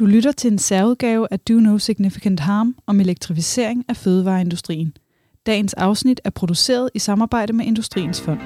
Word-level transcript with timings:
Du 0.00 0.06
lytter 0.06 0.32
til 0.32 0.52
en 0.52 0.58
særudgave 0.58 1.26
af 1.30 1.40
Do 1.40 1.54
No 1.54 1.78
Significant 1.78 2.40
Harm 2.40 2.74
om 2.86 3.00
elektrificering 3.00 3.84
af 3.88 3.96
fødevareindustrien. 3.96 4.96
Dagens 5.46 5.74
afsnit 5.74 6.20
er 6.24 6.30
produceret 6.30 6.90
i 6.94 6.98
samarbejde 6.98 7.52
med 7.52 7.64
Industriens 7.64 8.20
Fond. 8.20 8.40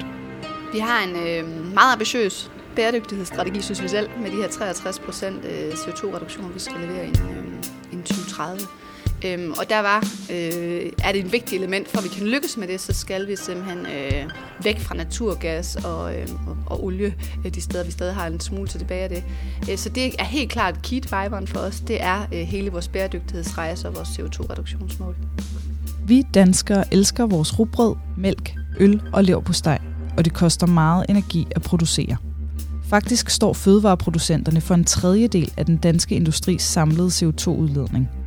Vi 0.73 0.79
har 0.79 1.03
en 1.03 1.15
øh, 1.15 1.73
meget 1.73 1.93
ambitiøs 1.93 2.51
bæredygtighedsstrategi, 2.75 3.61
synes 3.61 3.83
vi 3.83 3.87
selv, 3.87 4.09
med 4.21 4.31
de 4.31 4.35
her 4.35 4.47
63 4.47 4.99
procent 4.99 5.45
øh, 5.45 5.69
CO2-reduktion, 5.71 6.53
vi 6.53 6.59
skal 6.59 6.75
levere 6.81 7.07
inden, 7.07 7.29
øh, 7.29 7.91
inden 7.91 8.05
2030. 8.05 8.61
Øhm, 9.25 9.51
og 9.51 9.69
der 9.69 9.79
var, 9.79 10.07
øh, 10.31 10.91
er 11.03 11.11
det 11.11 11.25
et 11.25 11.31
vigtigt 11.31 11.61
element, 11.61 11.87
for 11.87 11.97
at 11.97 12.03
vi 12.03 12.09
kan 12.09 12.27
lykkes 12.27 12.57
med 12.57 12.67
det, 12.67 12.81
så 12.81 12.93
skal 12.93 13.27
vi 13.27 13.35
simpelthen 13.35 13.79
øh, 13.79 14.29
væk 14.63 14.79
fra 14.79 14.95
naturgas 14.95 15.75
og, 15.75 16.15
øh, 16.15 16.27
og, 16.47 16.57
og 16.65 16.83
olie, 16.83 17.13
øh, 17.45 17.55
de 17.55 17.61
steder, 17.61 17.83
vi 17.83 17.91
stadig 17.91 18.15
har 18.15 18.27
en 18.27 18.39
smule 18.39 18.67
til 18.67 18.79
tilbage 18.79 19.03
af 19.03 19.09
det. 19.09 19.23
Øh, 19.71 19.77
så 19.77 19.89
det 19.89 20.15
er 20.19 20.23
helt 20.23 20.51
klart 20.51 20.81
key 20.81 20.99
driveren 20.99 21.47
for 21.47 21.59
os. 21.59 21.79
Det 21.79 22.03
er 22.03 22.21
øh, 22.33 22.39
hele 22.39 22.71
vores 22.71 22.87
bæredygtighedsrejse 22.87 23.87
og 23.87 23.95
vores 23.95 24.09
CO2-reduktionsmål. 24.09 25.15
Vi 26.07 26.23
danskere 26.33 26.93
elsker 26.93 27.25
vores 27.25 27.59
rugbrød, 27.59 27.95
mælk, 28.17 28.55
øl 28.79 29.01
og 29.13 29.23
leverpostej, 29.23 29.79
og 30.17 30.25
det 30.25 30.33
koster 30.33 30.67
meget 30.67 31.05
energi 31.09 31.47
at 31.55 31.61
producere. 31.61 32.17
Faktisk 32.89 33.29
står 33.29 33.53
fødevareproducenterne 33.53 34.61
for 34.61 34.73
en 34.73 34.83
tredjedel 34.83 35.51
af 35.57 35.65
den 35.65 35.77
danske 35.77 36.15
industris 36.15 36.61
samlede 36.61 37.07
CO2-udledning– 37.07 38.09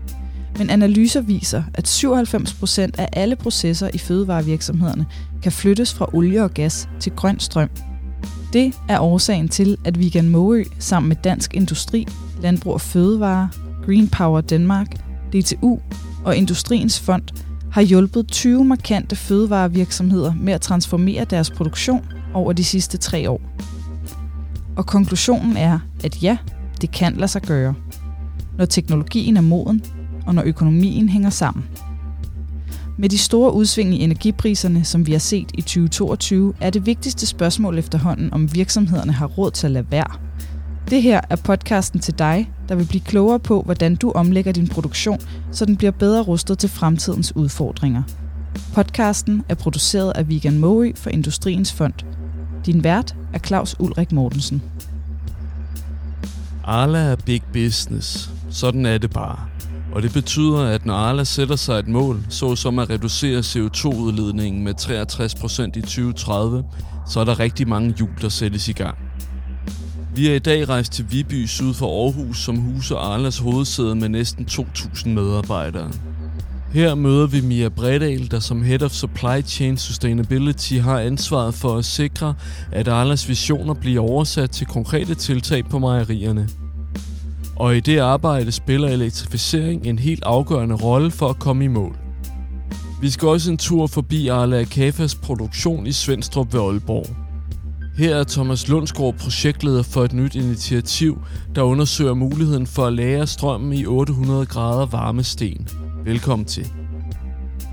men 0.58 0.70
analyser 0.70 1.20
viser, 1.20 1.62
at 1.74 1.88
97 1.88 2.54
procent 2.54 2.98
af 2.98 3.08
alle 3.12 3.36
processer 3.36 3.90
i 3.94 3.98
fødevarevirksomhederne 3.98 5.06
kan 5.42 5.52
flyttes 5.52 5.94
fra 5.94 6.10
olie 6.12 6.44
og 6.44 6.54
gas 6.54 6.88
til 7.00 7.12
grøn 7.12 7.40
strøm. 7.40 7.70
Det 8.52 8.74
er 8.88 9.00
årsagen 9.00 9.48
til, 9.48 9.76
at 9.84 9.98
Vegan 9.98 10.28
Måø 10.28 10.64
sammen 10.78 11.08
med 11.08 11.16
Dansk 11.24 11.54
Industri, 11.54 12.06
Landbrug 12.42 12.72
og 12.72 12.80
Fødevare, 12.80 13.48
Green 13.86 14.08
Power 14.08 14.40
Danmark, 14.40 14.86
DTU 15.32 15.78
og 16.24 16.36
Industriens 16.36 17.00
Fond 17.00 17.22
har 17.72 17.82
hjulpet 17.82 18.28
20 18.28 18.64
markante 18.64 19.16
fødevarevirksomheder 19.16 20.34
med 20.34 20.52
at 20.52 20.60
transformere 20.60 21.24
deres 21.24 21.50
produktion 21.50 22.06
over 22.34 22.52
de 22.52 22.64
sidste 22.64 22.96
tre 22.98 23.30
år. 23.30 23.40
Og 24.76 24.86
konklusionen 24.86 25.56
er, 25.56 25.78
at 26.04 26.22
ja, 26.22 26.36
det 26.80 26.90
kan 26.90 27.16
lade 27.16 27.28
sig 27.28 27.42
gøre. 27.42 27.74
Når 28.58 28.64
teknologien 28.64 29.36
er 29.36 29.40
moden, 29.40 29.84
og 30.28 30.34
når 30.34 30.42
økonomien 30.46 31.08
hænger 31.08 31.30
sammen. 31.30 31.64
Med 32.98 33.08
de 33.08 33.18
store 33.18 33.52
udsving 33.52 33.94
i 33.94 34.02
energipriserne, 34.02 34.84
som 34.84 35.06
vi 35.06 35.12
har 35.12 35.18
set 35.18 35.50
i 35.54 35.60
2022, 35.60 36.54
er 36.60 36.70
det 36.70 36.86
vigtigste 36.86 37.26
spørgsmål 37.26 37.78
efterhånden, 37.78 38.32
om 38.32 38.54
virksomhederne 38.54 39.12
har 39.12 39.26
råd 39.26 39.50
til 39.50 39.66
at 39.66 39.70
lade 39.70 39.86
være. 39.90 40.10
Det 40.90 41.02
her 41.02 41.20
er 41.30 41.36
podcasten 41.36 42.00
til 42.00 42.18
dig, 42.18 42.52
der 42.68 42.74
vil 42.74 42.84
blive 42.84 43.00
klogere 43.00 43.38
på, 43.38 43.62
hvordan 43.62 43.96
du 43.96 44.12
omlægger 44.12 44.52
din 44.52 44.68
produktion, 44.68 45.18
så 45.52 45.64
den 45.64 45.76
bliver 45.76 45.90
bedre 45.90 46.22
rustet 46.22 46.58
til 46.58 46.68
fremtidens 46.68 47.36
udfordringer. 47.36 48.02
Podcasten 48.74 49.44
er 49.48 49.54
produceret 49.54 50.12
af 50.14 50.28
Vegan 50.28 50.58
Moe 50.58 50.92
for 50.94 51.10
Industriens 51.10 51.72
Fond. 51.72 51.94
Din 52.66 52.84
vært 52.84 53.16
er 53.32 53.38
Claus 53.38 53.76
Ulrik 53.78 54.12
Mortensen. 54.12 54.62
Arla 56.64 56.98
er 56.98 57.16
big 57.16 57.42
business. 57.52 58.30
Sådan 58.50 58.86
er 58.86 58.98
det 58.98 59.10
bare. 59.10 59.38
Og 59.98 60.02
det 60.02 60.12
betyder, 60.12 60.58
at 60.58 60.86
når 60.86 60.94
Arla 60.94 61.24
sætter 61.24 61.56
sig 61.56 61.78
et 61.78 61.88
mål, 61.88 62.26
såsom 62.28 62.78
at 62.78 62.90
reducere 62.90 63.38
CO2-udledningen 63.38 64.64
med 64.64 64.74
63% 64.80 65.78
i 65.78 65.80
2030, 65.80 66.64
så 67.06 67.20
er 67.20 67.24
der 67.24 67.40
rigtig 67.40 67.68
mange 67.68 67.94
hjul, 67.98 68.10
der 68.20 68.28
sættes 68.28 68.68
i 68.68 68.72
gang. 68.72 68.98
Vi 70.14 70.28
er 70.28 70.34
i 70.34 70.38
dag 70.38 70.68
rejst 70.68 70.92
til 70.92 71.06
Viby 71.10 71.46
syd 71.46 71.74
for 71.74 72.04
Aarhus, 72.04 72.38
som 72.38 72.56
huser 72.56 72.96
Arlas 72.96 73.38
hovedsæde 73.38 73.94
med 73.94 74.08
næsten 74.08 74.46
2.000 74.50 75.08
medarbejdere. 75.08 75.90
Her 76.72 76.94
møder 76.94 77.26
vi 77.26 77.40
Mia 77.40 77.68
Bredal, 77.68 78.30
der 78.30 78.40
som 78.40 78.62
Head 78.62 78.82
of 78.82 78.90
Supply 78.90 79.42
Chain 79.46 79.76
Sustainability 79.76 80.74
har 80.74 81.00
ansvaret 81.00 81.54
for 81.54 81.76
at 81.76 81.84
sikre, 81.84 82.34
at 82.72 82.88
Arlas 82.88 83.28
visioner 83.28 83.74
bliver 83.74 84.02
oversat 84.02 84.50
til 84.50 84.66
konkrete 84.66 85.14
tiltag 85.14 85.64
på 85.64 85.78
mejerierne. 85.78 86.48
Og 87.58 87.76
i 87.76 87.80
det 87.80 87.98
arbejde 87.98 88.52
spiller 88.52 88.88
elektrificering 88.88 89.86
en 89.86 89.98
helt 89.98 90.22
afgørende 90.24 90.74
rolle 90.74 91.10
for 91.10 91.28
at 91.28 91.38
komme 91.38 91.64
i 91.64 91.68
mål. 91.68 91.96
Vi 93.00 93.10
skal 93.10 93.28
også 93.28 93.50
en 93.50 93.58
tur 93.58 93.86
forbi 93.86 94.28
Arla 94.28 94.64
Kafas 94.64 95.14
produktion 95.14 95.86
i 95.86 95.92
Svendstrup 95.92 96.54
ved 96.54 96.60
Aalborg. 96.60 97.06
Her 97.96 98.16
er 98.16 98.24
Thomas 98.24 98.68
Lundsgaard 98.68 99.14
projektleder 99.14 99.82
for 99.82 100.04
et 100.04 100.12
nyt 100.12 100.34
initiativ, 100.34 101.18
der 101.54 101.62
undersøger 101.62 102.14
muligheden 102.14 102.66
for 102.66 102.86
at 102.86 102.92
lære 102.92 103.26
strømmen 103.26 103.72
i 103.72 103.86
800 103.86 104.46
grader 104.46 104.86
varme 104.86 105.22
sten. 105.22 105.68
Velkommen 106.04 106.46
til. 106.46 106.66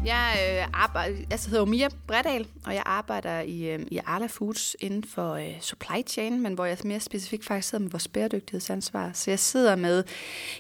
Jeg 0.06 0.58
øh, 0.62 0.68
arbejder, 0.74 1.18
altså 1.32 1.50
hedder 1.50 1.66
Mia 1.66 1.88
Bredal, 2.08 2.48
og 2.66 2.74
jeg 2.74 2.84
arbejder 2.86 3.40
i, 3.40 3.70
øh, 3.70 3.80
i 3.92 4.00
Arla 4.06 4.28
Foods 4.28 4.76
inden 4.80 5.04
for 5.04 5.34
øh, 5.34 5.62
supply 5.62 6.08
chain, 6.08 6.42
men 6.42 6.54
hvor 6.54 6.66
jeg 6.66 6.78
mere 6.84 7.00
specifikt 7.00 7.46
faktisk 7.46 7.70
sidder 7.70 7.84
med 7.84 7.92
vores 7.92 8.08
bæredygtighedsansvar. 8.08 9.12
Så 9.14 9.32
jeg 9.32 9.40
sidder 9.40 9.76
med 9.76 10.04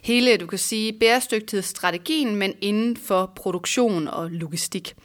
hele, 0.03 0.37
du 0.37 0.47
kan 0.47 0.59
sige, 0.59 0.99
bæredygtighedsstrategien, 0.99 2.35
men 2.35 2.53
inden 2.61 2.97
for 2.97 3.31
produktion 3.35 4.07
og 4.07 4.31
logistik. 4.31 4.95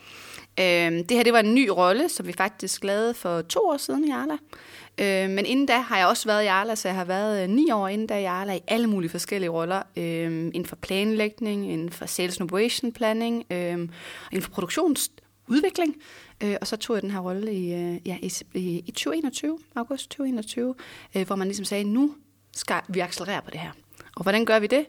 Øh, 0.61 0.93
det 1.09 1.11
her 1.11 1.23
det 1.23 1.33
var 1.33 1.41
en 1.41 1.55
ny 1.55 1.69
rolle, 1.69 2.09
som 2.09 2.27
vi 2.27 2.33
faktisk 2.33 2.85
lavede 2.85 3.15
for 3.15 3.43
to 3.43 3.61
år 3.61 3.77
siden 3.77 4.05
i 4.05 4.11
Arla. 4.11 4.37
Øh, 4.99 5.31
men 5.31 5.47
inden 5.47 5.67
da 5.67 5.79
har 5.79 5.99
jeg 5.99 6.07
også 6.07 6.29
været 6.29 6.45
i 6.45 6.47
Arla, 6.47 6.75
så 6.75 6.89
jeg 6.89 6.95
har 6.95 7.05
været 7.05 7.43
øh, 7.43 7.51
ni 7.51 7.71
år 7.71 7.89
inden 7.89 8.07
da 8.07 8.19
i 8.19 8.25
Arla 8.25 8.55
i 8.55 8.61
alle 8.69 8.87
mulige 8.87 9.11
forskellige 9.11 9.51
roller. 9.51 9.83
Øh, 9.97 10.33
inden 10.33 10.67
for 10.67 10.77
planlægning, 10.77 11.73
inden 11.73 11.91
for 11.91 12.07
sales 12.07 12.41
and 12.41 12.51
operation 12.51 12.93
planning, 12.93 13.45
øh, 13.51 13.73
inden 14.33 14.43
for 14.43 14.51
produktionsudvikling. 14.51 15.97
Øh, 16.43 16.57
og 16.61 16.67
så 16.67 16.77
tog 16.77 16.97
jeg 16.97 17.03
den 17.03 17.11
her 17.11 17.21
rolle 17.21 17.55
i, 17.55 17.75
øh, 17.75 17.99
ja, 18.07 18.17
i, 18.23 18.33
i, 18.55 18.83
i 18.87 18.91
2021, 18.91 19.59
august 19.75 20.11
2021, 20.11 20.75
øh, 21.17 21.27
hvor 21.27 21.37
man 21.37 21.49
ligesom 21.49 21.65
sagde, 21.65 21.85
nu 21.85 22.15
skal 22.57 22.81
vi 22.89 23.01
accelerere 23.01 23.43
på 23.43 23.51
det 23.51 23.61
her. 23.61 23.71
Og 24.17 24.23
hvordan 24.23 24.45
gør 24.45 24.59
vi 24.59 24.67
det? 24.67 24.87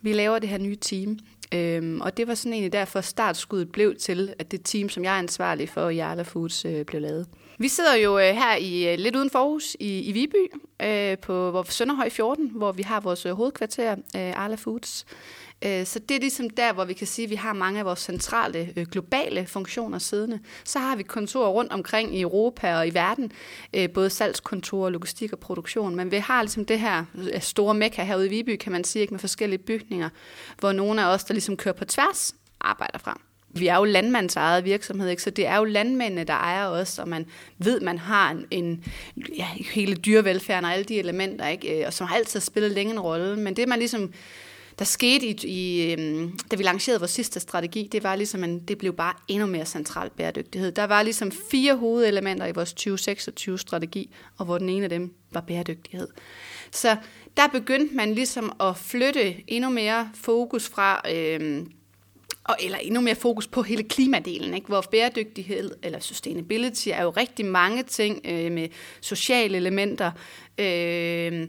Vi 0.00 0.12
laver 0.12 0.38
det 0.38 0.48
her 0.48 0.58
nye 0.58 0.76
team. 0.76 1.18
Øhm, 1.54 2.00
og 2.00 2.16
det 2.16 2.28
var 2.28 2.34
sådan 2.34 2.52
egentlig 2.52 2.72
derfor 2.72 3.00
startskuddet 3.00 3.72
blev 3.72 3.96
til, 3.96 4.34
at 4.38 4.50
det 4.50 4.60
team, 4.64 4.88
som 4.88 5.04
jeg 5.04 5.14
er 5.14 5.18
ansvarlig 5.18 5.68
for 5.68 5.88
i 5.88 5.98
Arla 5.98 6.22
Foods, 6.22 6.64
øh, 6.64 6.84
blev 6.84 7.00
lavet. 7.00 7.26
Vi 7.58 7.68
sidder 7.68 7.94
jo 7.94 8.18
øh, 8.18 8.24
her 8.24 8.56
i 8.56 8.92
øh, 8.92 8.98
lidt 8.98 9.16
uden 9.16 9.30
for 9.30 9.38
Aarhus 9.38 9.76
i, 9.80 10.00
i 10.00 10.12
Viby 10.12 10.52
øh, 10.82 11.18
på 11.18 11.50
vores 11.50 11.68
Sønderhøj 11.68 12.10
14, 12.10 12.50
hvor 12.54 12.72
vi 12.72 12.82
har 12.82 13.00
vores 13.00 13.26
øh, 13.26 13.32
hovedkvarter, 13.32 13.92
øh, 13.92 14.42
Arla 14.42 14.54
Foods. 14.54 15.06
Øh, 15.62 15.86
så 15.86 15.98
det 15.98 16.14
er 16.14 16.20
ligesom 16.20 16.50
der, 16.50 16.72
hvor 16.72 16.84
vi 16.84 16.92
kan 16.92 17.06
sige, 17.06 17.24
at 17.24 17.30
vi 17.30 17.34
har 17.34 17.52
mange 17.52 17.78
af 17.78 17.84
vores 17.84 18.00
centrale 18.00 18.72
øh, 18.76 18.86
globale 18.86 19.46
funktioner 19.46 19.98
siddende. 19.98 20.40
Så 20.64 20.78
har 20.78 20.96
vi 20.96 21.02
kontorer 21.02 21.48
rundt 21.50 21.72
omkring 21.72 22.16
i 22.16 22.20
Europa 22.20 22.76
og 22.76 22.86
i 22.86 22.94
verden, 22.94 23.32
øh, 23.74 23.90
både 23.90 24.10
salgskontorer, 24.10 24.90
logistik 24.90 25.32
og 25.32 25.38
produktion. 25.38 25.94
Men 25.94 26.10
vi 26.10 26.16
har 26.16 26.42
ligesom 26.42 26.64
det 26.64 26.80
her 26.80 27.04
store 27.40 27.74
mekka 27.74 28.02
herude 28.02 28.26
i 28.26 28.30
Viby, 28.30 28.56
kan 28.56 28.72
man 28.72 28.84
sige, 28.84 29.00
ikke, 29.00 29.14
med 29.14 29.20
forskellige 29.20 29.58
bygninger, 29.58 30.08
hvor 30.58 30.72
nogle 30.72 31.02
af 31.02 31.14
os, 31.14 31.24
der 31.24 31.34
ligesom 31.34 31.56
kører 31.56 31.74
på 31.74 31.84
tværs, 31.84 32.34
arbejder 32.60 32.98
fra 32.98 33.20
vi 33.54 33.66
er 33.66 33.76
jo 33.76 33.84
landmandsejet 33.84 34.64
virksomhed, 34.64 35.08
ikke? 35.08 35.22
så 35.22 35.30
det 35.30 35.46
er 35.46 35.56
jo 35.56 35.64
landmændene, 35.64 36.24
der 36.24 36.34
ejer 36.34 36.66
os, 36.66 36.98
og 36.98 37.08
man 37.08 37.26
ved, 37.58 37.80
man 37.80 37.98
har 37.98 38.30
en, 38.30 38.46
en 38.50 38.84
ja, 39.36 39.46
hele 39.74 39.94
dyrevelfærden 39.94 40.64
og 40.64 40.72
alle 40.72 40.84
de 40.84 40.98
elementer, 40.98 41.48
ikke? 41.48 41.80
Øh, 41.80 41.86
og 41.86 41.92
som 41.92 42.06
har 42.06 42.16
altid 42.16 42.40
spillet 42.40 42.72
længe 42.72 42.92
en 42.92 43.00
rolle. 43.00 43.36
Men 43.36 43.56
det, 43.56 43.68
man 43.68 43.78
ligesom, 43.78 44.12
der 44.82 44.86
skete, 44.86 45.26
i, 45.26 45.36
i, 45.44 45.92
øhm, 45.92 46.38
da 46.50 46.56
vi 46.56 46.62
lancerede 46.62 47.00
vores 47.00 47.10
sidste 47.10 47.40
strategi, 47.40 47.88
det 47.92 48.02
var 48.02 48.16
ligesom, 48.16 48.44
en, 48.44 48.58
det 48.58 48.78
blev 48.78 48.92
bare 48.92 49.14
endnu 49.28 49.46
mere 49.46 49.66
central 49.66 50.10
bæredygtighed. 50.10 50.72
Der 50.72 50.84
var 50.84 51.02
ligesom 51.02 51.32
fire 51.50 51.76
hovedelementer 51.76 52.46
i 52.46 52.52
vores 52.52 52.74
2026-strategi, 52.80 54.14
og 54.38 54.44
hvor 54.44 54.58
den 54.58 54.68
ene 54.68 54.84
af 54.84 54.90
dem 54.90 55.14
var 55.30 55.40
bæredygtighed. 55.40 56.08
Så 56.70 56.96
der 57.36 57.48
begyndte 57.48 57.94
man 57.94 58.14
ligesom 58.14 58.52
at 58.60 58.76
flytte 58.76 59.34
endnu 59.46 59.70
mere 59.70 60.10
fokus 60.14 60.68
fra... 60.68 61.00
Øh, 61.14 61.66
og, 62.44 62.56
eller 62.62 62.78
endnu 62.78 63.00
mere 63.00 63.14
fokus 63.14 63.46
på 63.46 63.62
hele 63.62 63.82
klimadelen, 63.82 64.54
ikke? 64.54 64.66
hvor 64.66 64.84
bæredygtighed 64.90 65.70
eller 65.82 66.00
sustainability 66.00 66.88
er 66.88 67.02
jo 67.02 67.10
rigtig 67.10 67.46
mange 67.46 67.82
ting 67.82 68.20
øh, 68.24 68.52
med 68.52 68.68
sociale 69.00 69.56
elementer, 69.56 70.10
øh, 70.58 71.48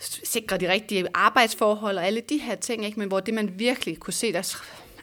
sikre 0.00 0.56
de 0.58 0.72
rigtige 0.72 1.06
arbejdsforhold 1.14 1.98
og 1.98 2.06
alle 2.06 2.20
de 2.20 2.38
her 2.38 2.54
ting, 2.54 2.84
ikke? 2.84 2.98
men 2.98 3.08
hvor 3.08 3.20
det 3.20 3.34
man 3.34 3.58
virkelig 3.58 3.98
kunne 3.98 4.12
se, 4.12 4.32
der 4.32 4.56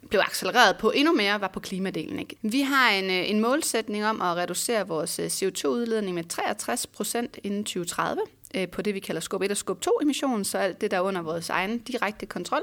blev 0.09 0.21
accelereret 0.21 0.77
på 0.77 0.91
endnu 0.91 1.13
mere, 1.13 1.41
var 1.41 1.47
på 1.47 1.59
klimadelen. 1.59 2.19
Ikke? 2.19 2.35
Vi 2.41 2.61
har 2.61 2.89
en, 2.89 3.05
øh, 3.05 3.29
en 3.29 3.39
målsætning 3.39 4.05
om 4.05 4.21
at 4.21 4.35
reducere 4.35 4.87
vores 4.87 5.19
øh, 5.19 5.25
CO2-udledning 5.25 6.15
med 6.15 6.23
63 6.23 6.87
procent 6.87 7.37
inden 7.43 7.63
2030 7.63 8.21
øh, 8.55 8.67
på 8.67 8.81
det, 8.81 8.93
vi 8.93 8.99
kalder 8.99 9.21
skub 9.21 9.41
1 9.41 9.51
og 9.51 9.57
skub 9.57 9.81
2 9.81 9.99
emissionen, 10.01 10.45
så 10.45 10.57
alt 10.57 10.81
det, 10.81 10.91
der 10.91 10.97
er 10.97 11.01
under 11.01 11.21
vores 11.21 11.49
egen 11.49 11.79
direkte 11.79 12.25
kontrol. 12.25 12.61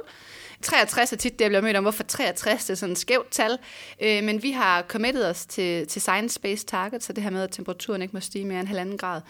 63 0.63 1.13
er 1.13 1.17
tit 1.17 1.33
det, 1.33 1.41
jeg 1.41 1.51
bliver 1.51 1.61
mødt 1.61 1.77
om, 1.77 1.85
hvorfor 1.85 2.03
63 2.03 2.65
det 2.65 2.71
er 2.71 2.75
sådan 2.75 2.93
et 2.93 2.99
skævt 2.99 3.31
tal. 3.31 3.59
Øh, 4.03 4.25
men 4.25 4.43
vi 4.43 4.51
har 4.51 4.83
committed 4.83 5.25
os 5.25 5.47
til, 5.47 5.87
til 5.87 6.01
science-based 6.01 6.65
targets, 6.67 7.07
så 7.07 7.13
det 7.13 7.23
her 7.23 7.31
med, 7.31 7.43
at 7.43 7.51
temperaturen 7.51 8.03
ikke 8.03 8.17
må 8.17 8.21
stige 8.21 8.45
mere 8.45 8.61
end 8.61 8.69
halvanden 8.69 8.99
grad. 8.99 9.21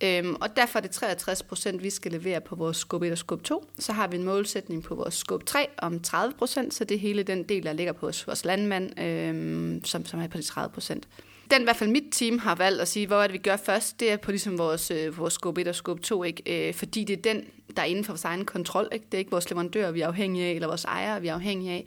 Øh, 0.00 0.24
og 0.40 0.56
derfor 0.56 0.78
er 0.78 0.82
det 0.82 0.90
63 0.90 1.42
procent, 1.42 1.82
vi 1.82 1.90
skal 1.90 2.12
levere 2.12 2.40
på 2.40 2.56
vores 2.56 2.76
skub 2.76 3.02
1 3.02 3.12
og 3.12 3.18
skub 3.18 3.42
2. 3.42 3.64
Så 3.78 3.92
har 3.92 4.08
vi 4.08 4.16
en 4.16 4.24
målsætning 4.24 4.82
på 4.82 4.94
vores 4.94 5.14
skub 5.14 5.46
3 5.46 5.66
om 5.78 6.00
30 6.00 6.34
procent, 6.38 6.74
så 6.74 6.84
det 6.84 6.94
er 6.94 6.98
hele 6.98 7.22
den 7.22 7.42
del, 7.42 7.62
der 7.64 7.72
ligger 7.72 7.92
på 7.92 8.00
vores, 8.00 8.26
vores 8.26 8.44
landmand, 8.44 9.00
øh, 9.00 9.80
som, 9.84 10.06
som 10.06 10.20
er 10.20 10.28
på 10.28 10.38
de 10.38 10.42
30 10.42 10.72
procent 10.72 11.08
den 11.50 11.60
i 11.60 11.64
hvert 11.64 11.76
fald 11.76 11.90
mit 11.90 12.04
team 12.12 12.38
har 12.38 12.54
valgt 12.54 12.80
at 12.80 12.88
sige, 12.88 13.06
hvor 13.06 13.16
er 13.16 13.26
det, 13.26 13.32
vi 13.32 13.38
gør 13.38 13.56
først, 13.56 14.00
det 14.00 14.12
er 14.12 14.16
på 14.16 14.30
ligesom 14.30 14.58
vores, 14.58 14.90
øh, 14.90 15.18
vores 15.18 15.34
skub 15.34 15.58
1 15.58 15.68
og 15.68 15.74
skub 15.74 16.00
2, 16.00 16.24
ikke? 16.24 16.68
Øh, 16.68 16.74
fordi 16.74 17.04
det 17.04 17.18
er 17.18 17.34
den, 17.34 17.44
der 17.76 17.82
er 17.82 17.86
inden 17.86 18.04
for 18.04 18.12
vores 18.12 18.24
egen 18.24 18.44
kontrol. 18.44 18.88
Ikke? 18.92 19.04
Det 19.04 19.14
er 19.14 19.18
ikke 19.18 19.30
vores 19.30 19.50
leverandør, 19.50 19.90
vi 19.90 20.00
er 20.00 20.06
afhængige 20.06 20.46
af, 20.46 20.52
eller 20.52 20.68
vores 20.68 20.84
ejer, 20.84 21.18
vi 21.18 21.28
er 21.28 21.34
afhængige 21.34 21.72
af. 21.72 21.84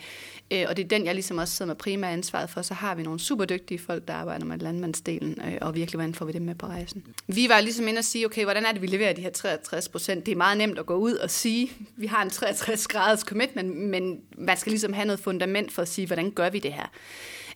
Øh, 0.51 0.65
og 0.69 0.77
det 0.77 0.83
er 0.83 0.87
den, 0.87 1.05
jeg 1.05 1.13
ligesom 1.13 1.37
også 1.37 1.55
sidder 1.55 1.69
med 1.69 1.75
primært 1.75 2.13
ansvaret 2.13 2.49
for. 2.49 2.61
Så 2.61 2.73
har 2.73 2.95
vi 2.95 3.03
nogle 3.03 3.19
super 3.19 3.45
dygtige 3.45 3.79
folk, 3.79 4.07
der 4.07 4.13
arbejder 4.13 4.45
med 4.45 4.57
landmandsdelen, 4.57 5.41
øh, 5.47 5.57
og 5.61 5.75
virkelig, 5.75 5.97
hvordan 5.97 6.15
får 6.15 6.25
vi 6.25 6.31
det 6.31 6.41
med 6.41 6.55
på 6.55 6.65
rejsen. 6.65 7.03
Vi 7.27 7.49
var 7.49 7.61
ligesom 7.61 7.87
inde 7.87 7.99
og 7.99 8.03
sige, 8.03 8.25
okay, 8.25 8.43
hvordan 8.43 8.65
er 8.65 8.71
det, 8.71 8.81
vi 8.81 8.87
leverer 8.87 9.13
de 9.13 9.21
her 9.21 9.29
63 9.29 9.89
procent? 9.89 10.25
Det 10.25 10.31
er 10.31 10.35
meget 10.35 10.57
nemt 10.57 10.79
at 10.79 10.85
gå 10.85 10.95
ud 10.95 11.13
og 11.13 11.29
sige, 11.29 11.71
vi 11.95 12.07
har 12.07 12.23
en 12.23 12.29
63 12.29 12.87
graders 12.87 13.19
commitment, 13.19 13.77
men 13.77 14.21
man 14.37 14.57
skal 14.57 14.71
ligesom 14.71 14.93
have 14.93 15.05
noget 15.05 15.19
fundament 15.19 15.71
for 15.71 15.81
at 15.81 15.87
sige, 15.87 16.07
hvordan 16.07 16.31
gør 16.31 16.49
vi 16.49 16.59
det 16.59 16.73
her? 16.73 16.87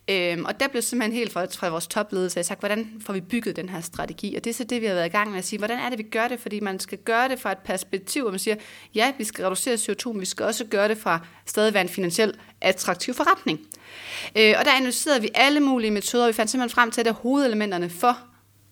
Øhm, 0.09 0.45
og 0.45 0.59
der 0.59 0.67
blev 0.67 0.81
simpelthen 0.81 1.17
helt 1.17 1.33
fra, 1.33 1.45
fra 1.45 1.69
vores 1.69 1.87
topledelse 1.87 2.43
sagt, 2.43 2.59
hvordan 2.59 3.01
får 3.05 3.13
vi 3.13 3.21
bygget 3.21 3.55
den 3.55 3.69
her 3.69 3.81
strategi? 3.81 4.35
Og 4.35 4.43
det 4.43 4.49
er 4.49 4.53
så 4.53 4.63
det, 4.63 4.81
vi 4.81 4.85
har 4.85 4.93
været 4.93 5.05
i 5.05 5.09
gang 5.09 5.29
med 5.29 5.37
at 5.37 5.45
sige, 5.45 5.59
hvordan 5.59 5.79
er 5.79 5.89
det, 5.89 5.97
vi 5.97 6.03
gør 6.03 6.27
det? 6.27 6.39
Fordi 6.39 6.59
man 6.59 6.79
skal 6.79 6.97
gøre 6.97 7.29
det 7.29 7.39
fra 7.39 7.51
et 7.51 7.57
perspektiv, 7.57 8.21
hvor 8.21 8.31
man 8.31 8.39
siger, 8.39 8.55
ja, 8.95 9.13
vi 9.17 9.23
skal 9.23 9.43
reducere 9.43 9.75
CO2, 9.75 10.11
men 10.11 10.21
vi 10.21 10.25
skal 10.25 10.45
også 10.45 10.65
gøre 10.65 10.87
det 10.87 10.97
fra 10.97 11.19
stadig 11.45 11.73
være 11.73 11.83
en 11.83 11.89
finansiel 11.89 12.33
attraktiv 12.61 13.13
forretning. 13.13 13.59
Øh, 14.35 14.55
og 14.59 14.65
der 14.65 14.71
analyserede 14.71 15.21
vi 15.21 15.29
alle 15.35 15.59
mulige 15.59 15.91
metoder, 15.91 16.27
vi 16.27 16.33
fandt 16.33 16.51
simpelthen 16.51 16.75
frem 16.75 16.91
til, 16.91 17.01
at 17.01 17.07
er 17.07 17.11
hovedelementerne 17.11 17.89
for 17.89 18.17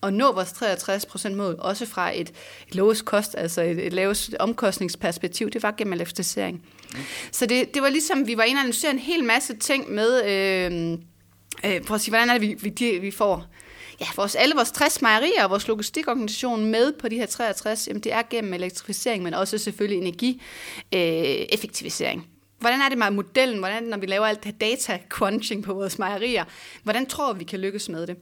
at 0.02 0.14
nå 0.14 0.32
vores 0.32 0.48
63% 0.48 1.34
mål, 1.34 1.56
også 1.58 1.86
fra 1.86 2.18
et, 2.18 2.32
et 2.68 2.74
lavest 2.74 3.04
kost, 3.04 3.34
altså 3.38 3.62
et, 3.62 3.86
et 3.86 3.92
lavest 3.92 4.34
omkostningsperspektiv, 4.40 5.50
det 5.50 5.62
var 5.62 5.74
gennem 5.78 5.92
elektrificering. 5.92 6.62
Mm. 6.92 6.98
Så 7.32 7.46
det, 7.46 7.74
det 7.74 7.82
var 7.82 7.88
ligesom, 7.88 8.26
vi 8.26 8.36
var 8.36 8.42
inde 8.42 8.58
og 8.58 8.60
analysere 8.60 8.90
en 8.90 8.98
hel 8.98 9.24
masse 9.24 9.56
ting 9.56 9.90
med... 9.90 10.24
Øh, 10.24 10.98
øh, 11.64 11.80
prøv 11.80 11.94
at 11.94 12.00
sige, 12.00 12.10
hvordan 12.10 12.30
er 12.30 12.38
det, 12.38 12.42
vi, 12.42 12.54
vi, 12.54 12.98
vi 12.98 13.10
får 13.10 13.46
ja, 14.00 14.06
vores, 14.16 14.34
alle 14.34 14.54
vores 14.54 14.70
60 14.70 15.02
mejerier 15.02 15.44
og 15.44 15.50
vores 15.50 15.68
logistikorganisation 15.68 16.64
med 16.64 16.92
på 16.92 17.08
de 17.08 17.16
her 17.16 17.26
63, 17.26 17.88
jamen 17.88 18.02
det 18.02 18.12
er 18.12 18.22
gennem 18.30 18.54
elektrificering, 18.54 19.22
men 19.22 19.34
også 19.34 19.58
selvfølgelig 19.58 19.98
energieffektivisering. 20.92 22.20
Øh, 22.20 22.26
hvordan 22.58 22.80
er 22.80 22.88
det 22.88 22.98
med 22.98 23.10
modellen? 23.10 23.58
Hvordan 23.58 23.82
når 23.82 23.96
vi 23.96 24.06
laver 24.06 24.26
alt 24.26 24.44
det 24.44 24.60
data 24.60 24.98
crunching 25.08 25.64
på 25.64 25.74
vores 25.74 25.98
mejerier? 25.98 26.44
Hvordan 26.82 27.06
tror 27.06 27.32
vi, 27.32 27.38
vi 27.38 27.44
kan 27.44 27.60
lykkes 27.60 27.88
med 27.88 28.06
det? 28.06 28.16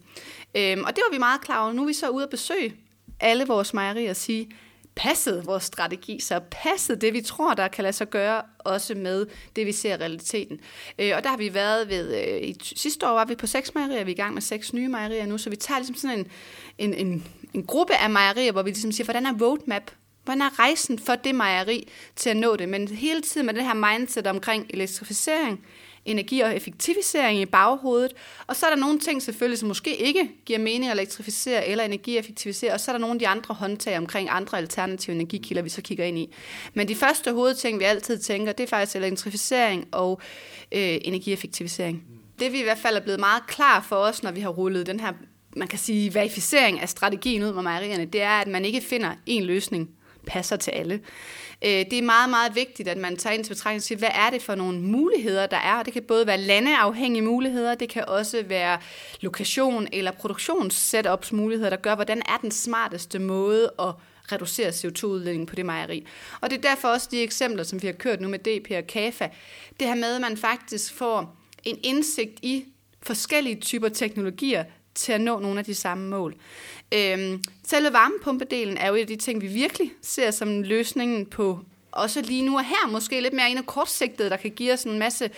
Øhm, 0.54 0.84
og 0.84 0.96
det 0.96 1.02
var 1.08 1.12
vi 1.12 1.18
meget 1.18 1.40
klar 1.40 1.62
over. 1.62 1.72
Nu 1.72 1.82
er 1.82 1.86
vi 1.86 1.92
så 1.92 2.08
ude 2.08 2.24
at 2.24 2.30
besøge 2.30 2.74
alle 3.20 3.46
vores 3.46 3.74
mejerier 3.74 4.10
og 4.10 4.16
sige, 4.16 4.48
passet 4.94 5.46
vores 5.46 5.64
strategi, 5.64 6.20
så 6.20 6.40
passet 6.50 7.00
det, 7.00 7.12
vi 7.12 7.20
tror, 7.20 7.54
der 7.54 7.68
kan 7.68 7.82
lade 7.82 7.92
sig 7.92 8.10
gøre, 8.10 8.42
også 8.58 8.94
med 8.94 9.26
det, 9.56 9.66
vi 9.66 9.72
ser 9.72 9.94
i 9.94 9.96
realiteten. 9.96 10.60
Øh, 10.98 11.12
og 11.16 11.22
der 11.24 11.30
har 11.30 11.36
vi 11.36 11.54
været 11.54 11.88
ved, 11.88 12.16
øh, 12.16 12.48
i, 12.48 12.56
sidste 12.76 13.08
år 13.08 13.12
var 13.12 13.24
vi 13.24 13.34
på 13.34 13.46
seks 13.46 13.74
mejerier, 13.74 14.04
vi 14.04 14.10
er 14.10 14.14
i 14.14 14.22
gang 14.22 14.34
med 14.34 14.42
seks 14.42 14.72
nye 14.72 14.88
mejerier 14.88 15.26
nu, 15.26 15.38
så 15.38 15.50
vi 15.50 15.56
tager 15.56 15.78
ligesom 15.78 15.96
sådan 15.96 16.18
en, 16.18 16.26
en, 16.78 16.94
en, 16.94 17.26
en 17.54 17.66
gruppe 17.66 17.96
af 17.96 18.10
mejerier, 18.10 18.52
hvor 18.52 18.62
vi 18.62 18.70
ligesom 18.70 18.92
siger, 18.92 19.04
hvordan 19.04 19.26
er 19.26 19.34
roadmap 19.40 19.90
Hvordan 20.24 20.42
er 20.42 20.58
rejsen 20.58 20.98
for 20.98 21.14
det 21.14 21.34
mejeri 21.34 21.88
til 22.16 22.30
at 22.30 22.36
nå 22.36 22.56
det? 22.56 22.68
Men 22.68 22.88
hele 22.88 23.20
tiden 23.20 23.46
med 23.46 23.54
det 23.54 23.64
her 23.64 23.74
mindset 23.74 24.26
omkring 24.26 24.66
elektrificering, 24.70 25.66
energi 26.04 26.40
og 26.40 26.56
effektivisering 26.56 27.40
i 27.40 27.46
baghovedet. 27.46 28.12
Og 28.46 28.56
så 28.56 28.66
er 28.66 28.70
der 28.70 28.76
nogle 28.76 28.98
ting 28.98 29.22
selvfølgelig, 29.22 29.58
som 29.58 29.68
måske 29.68 29.96
ikke 29.96 30.30
giver 30.46 30.58
mening 30.58 30.90
at 30.90 30.92
elektrificere 30.92 31.66
eller 31.66 31.84
energieffektivisere, 31.84 32.72
og 32.72 32.80
så 32.80 32.90
er 32.90 32.92
der 32.92 33.00
nogle 33.00 33.14
af 33.14 33.18
de 33.18 33.28
andre 33.28 33.54
håndtag 33.54 33.98
omkring 33.98 34.28
andre 34.30 34.58
alternative 34.58 35.16
energikilder, 35.16 35.62
vi 35.62 35.68
så 35.68 35.82
kigger 35.82 36.04
ind 36.04 36.18
i. 36.18 36.34
Men 36.74 36.88
de 36.88 36.94
første 36.94 37.32
hovedting, 37.32 37.78
vi 37.78 37.84
altid 37.84 38.18
tænker, 38.18 38.52
det 38.52 38.64
er 38.64 38.68
faktisk 38.68 38.96
elektrificering 38.96 39.88
og 39.92 40.20
øh, 40.72 40.98
energieffektivisering. 41.04 42.04
Det 42.38 42.52
vi 42.52 42.60
i 42.60 42.62
hvert 42.62 42.78
fald 42.78 42.96
er 42.96 43.00
blevet 43.00 43.20
meget 43.20 43.46
klar 43.46 43.86
for 43.88 43.96
os, 43.96 44.22
når 44.22 44.30
vi 44.30 44.40
har 44.40 44.50
rullet 44.50 44.86
den 44.86 45.00
her 45.00 45.12
man 45.56 45.68
kan 45.68 45.78
sige, 45.78 46.14
verificering 46.14 46.80
af 46.80 46.88
strategien 46.88 47.42
ud 47.42 47.52
med 47.52 47.62
mejerierne, 47.62 48.04
det 48.04 48.22
er, 48.22 48.40
at 48.40 48.46
man 48.48 48.64
ikke 48.64 48.80
finder 48.80 49.14
en 49.26 49.44
løsning 49.44 49.90
passer 50.26 50.56
til 50.56 50.70
alle. 50.70 51.00
Øh, 51.64 51.70
det 51.70 51.92
er 51.92 52.02
meget, 52.02 52.30
meget 52.30 52.54
vigtigt, 52.54 52.88
at 52.88 52.98
man 52.98 53.16
tager 53.16 53.34
ind 53.34 53.44
til 53.44 53.54
betragtning 53.54 53.78
og 53.78 53.82
siger, 53.82 53.98
hvad 53.98 54.10
er 54.14 54.30
det 54.30 54.42
for 54.42 54.54
nogle 54.54 54.80
muligheder, 54.80 55.46
der 55.46 55.56
er? 55.56 55.82
Det 55.82 55.92
kan 55.92 56.02
både 56.02 56.26
være 56.26 56.38
landeafhængige 56.38 57.22
muligheder, 57.22 57.74
det 57.74 57.88
kan 57.88 58.04
også 58.08 58.42
være 58.46 58.78
lokation- 59.20 59.88
eller 59.92 60.10
produktionssetups 60.10 61.32
muligheder, 61.32 61.70
der 61.70 61.76
gør, 61.76 61.94
hvordan 61.94 62.18
er 62.18 62.38
den 62.42 62.50
smarteste 62.50 63.18
måde 63.18 63.72
at 63.78 63.94
reducere 64.32 64.68
CO2-udledningen 64.68 65.46
på 65.46 65.54
det 65.54 65.66
mejeri. 65.66 66.06
Og 66.40 66.50
det 66.50 66.56
er 66.58 66.60
derfor 66.70 66.88
også 66.88 67.08
de 67.10 67.22
eksempler, 67.22 67.64
som 67.64 67.82
vi 67.82 67.86
har 67.86 67.94
kørt 67.94 68.20
nu 68.20 68.28
med 68.28 68.38
DP 68.38 68.70
og 68.70 68.86
KAFA, 68.86 69.28
det 69.80 69.88
her 69.88 69.94
med, 69.94 70.14
at 70.14 70.20
man 70.20 70.36
faktisk 70.36 70.94
får 70.94 71.36
en 71.64 71.78
indsigt 71.82 72.38
i 72.42 72.64
forskellige 73.02 73.60
typer 73.60 73.88
teknologier, 73.88 74.64
til 74.94 75.12
at 75.12 75.20
nå 75.20 75.38
nogle 75.38 75.58
af 75.58 75.64
de 75.64 75.74
samme 75.74 76.08
mål. 76.08 76.34
Øhm, 76.94 77.42
selve 77.64 77.92
varmepumpedelen 77.92 78.76
er 78.76 78.88
jo 78.88 78.94
et 78.94 79.00
af 79.00 79.06
de 79.06 79.16
ting, 79.16 79.42
vi 79.42 79.46
virkelig 79.46 79.92
ser 80.02 80.30
som 80.30 80.62
løsningen 80.62 81.26
på 81.26 81.58
også 81.92 82.20
lige 82.20 82.42
nu 82.42 82.56
og 82.56 82.64
her, 82.64 82.88
måske 82.90 83.20
lidt 83.20 83.34
mere 83.34 83.50
en 83.50 83.58
af 83.58 83.66
kortsigtede, 83.66 84.30
der 84.30 84.36
kan 84.36 84.50
give 84.50 84.72
os 84.72 84.84
en 84.84 84.98
masse 84.98 85.30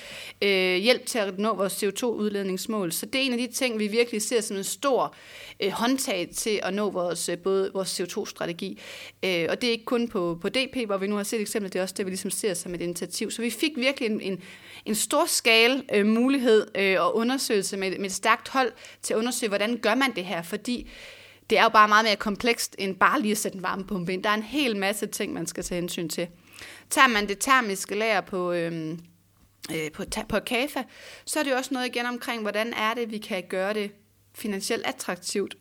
øh, 0.42 0.76
hjælp 0.76 1.06
til 1.06 1.18
at 1.18 1.38
nå 1.38 1.54
vores 1.54 1.82
CO2-udledningsmål. 1.82 2.92
Så 2.92 3.06
det 3.06 3.20
er 3.20 3.24
en 3.24 3.32
af 3.32 3.38
de 3.38 3.46
ting, 3.46 3.78
vi 3.78 3.86
virkelig 3.86 4.22
ser 4.22 4.40
som 4.40 4.56
en 4.56 4.64
stor 4.64 5.14
øh, 5.60 5.70
håndtag 5.70 6.28
til 6.34 6.60
at 6.62 6.74
nå 6.74 6.90
vores, 6.90 7.28
øh, 7.28 7.38
både 7.38 7.70
vores 7.74 8.00
CO2-strategi. 8.00 8.78
Øh, 9.24 9.46
og 9.50 9.60
det 9.60 9.66
er 9.66 9.70
ikke 9.70 9.84
kun 9.84 10.08
på, 10.08 10.38
på 10.40 10.48
DP, 10.48 10.76
hvor 10.86 10.96
vi 10.96 11.06
nu 11.06 11.16
har 11.16 11.22
set 11.22 11.40
eksempler, 11.40 11.70
det 11.70 11.78
er 11.78 11.82
også 11.82 11.94
det, 11.98 12.06
vi 12.06 12.10
ligesom 12.10 12.30
ser 12.30 12.54
som 12.54 12.74
et 12.74 12.80
initiativ. 12.80 13.30
Så 13.30 13.42
vi 13.42 13.50
fik 13.50 13.72
virkelig 13.76 14.10
en, 14.10 14.20
en, 14.20 14.42
en 14.84 14.94
stor 14.94 15.26
skala 15.26 15.80
øh, 15.94 16.06
mulighed 16.06 16.66
øh, 16.74 16.96
og 17.00 17.16
undersøgelse 17.16 17.76
med, 17.76 17.98
med 17.98 18.06
et 18.06 18.12
stærkt 18.12 18.48
hold 18.48 18.72
til 19.02 19.14
at 19.14 19.18
undersøge, 19.18 19.48
hvordan 19.48 19.76
gør 19.76 19.94
man 19.94 20.16
det 20.16 20.24
her, 20.24 20.42
fordi 20.42 20.90
det 21.50 21.58
er 21.58 21.62
jo 21.62 21.68
bare 21.68 21.88
meget 21.88 22.04
mere 22.04 22.16
komplekst, 22.16 22.76
end 22.78 22.96
bare 22.96 23.20
lige 23.20 23.32
at 23.32 23.38
sætte 23.38 23.56
en 23.56 23.62
varmepumpe 23.62 24.12
ind. 24.12 24.22
Der 24.22 24.30
er 24.30 24.34
en 24.34 24.42
hel 24.42 24.76
masse 24.76 25.06
ting, 25.06 25.32
man 25.32 25.46
skal 25.46 25.64
tage 25.64 25.80
hensyn 25.80 26.08
til. 26.08 26.28
Tager 26.90 27.08
man 27.08 27.28
det 27.28 27.38
termiske 27.38 27.94
lager 27.94 28.20
på, 28.20 28.52
øhm, 28.52 29.00
øh, 29.74 29.92
på, 29.92 30.04
på 30.28 30.38
KAFA, 30.40 30.82
så 31.24 31.38
er 31.38 31.42
det 31.42 31.50
jo 31.50 31.56
også 31.56 31.74
noget 31.74 31.86
igen 31.86 32.06
omkring, 32.06 32.42
hvordan 32.42 32.72
er 32.72 32.94
det, 32.94 33.10
vi 33.10 33.18
kan 33.18 33.42
gøre 33.48 33.74
det 33.74 33.90
finansielt 34.34 34.86
attraktivt 34.86 35.56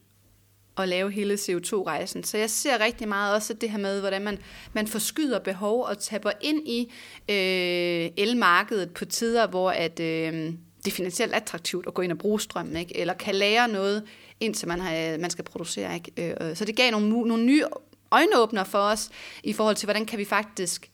at 0.77 0.89
lave 0.89 1.11
hele 1.11 1.33
CO2-rejsen. 1.33 2.23
Så 2.23 2.37
jeg 2.37 2.49
ser 2.49 2.79
rigtig 2.79 3.07
meget 3.07 3.35
også 3.35 3.53
det 3.53 3.69
her 3.69 3.77
med, 3.77 3.99
hvordan 3.99 4.21
man, 4.21 4.39
man 4.73 4.87
forskyder 4.87 5.39
behov 5.39 5.83
og 5.83 5.99
taber 5.99 6.31
ind 6.41 6.67
i 6.67 6.91
øh, 7.29 8.11
elmarkedet 8.17 8.93
på 8.93 9.05
tider, 9.05 9.47
hvor 9.47 9.71
at, 9.71 9.99
øh, 9.99 10.53
det 10.85 10.91
er 10.91 10.95
finansielt 10.95 11.33
attraktivt 11.33 11.87
at 11.87 11.93
gå 11.93 12.01
ind 12.01 12.11
og 12.11 12.17
bruge 12.17 12.41
strøm, 12.41 12.75
ikke? 12.75 12.97
eller 12.97 13.13
kan 13.13 13.35
lære 13.35 13.67
noget, 13.67 14.03
indtil 14.39 14.67
man, 14.67 14.79
har, 14.79 15.17
man 15.17 15.29
skal 15.29 15.43
producere. 15.43 15.95
Ikke? 15.95 16.35
Øh, 16.41 16.55
så 16.55 16.65
det 16.65 16.75
gav 16.75 16.91
nogle, 16.91 17.09
nogle 17.09 17.45
nye 17.45 17.63
øjenåbner 18.11 18.63
for 18.63 18.79
os, 18.79 19.09
i 19.43 19.53
forhold 19.53 19.75
til, 19.75 19.85
hvordan 19.85 20.05
kan 20.05 20.19
vi 20.19 20.25
faktisk 20.25 20.91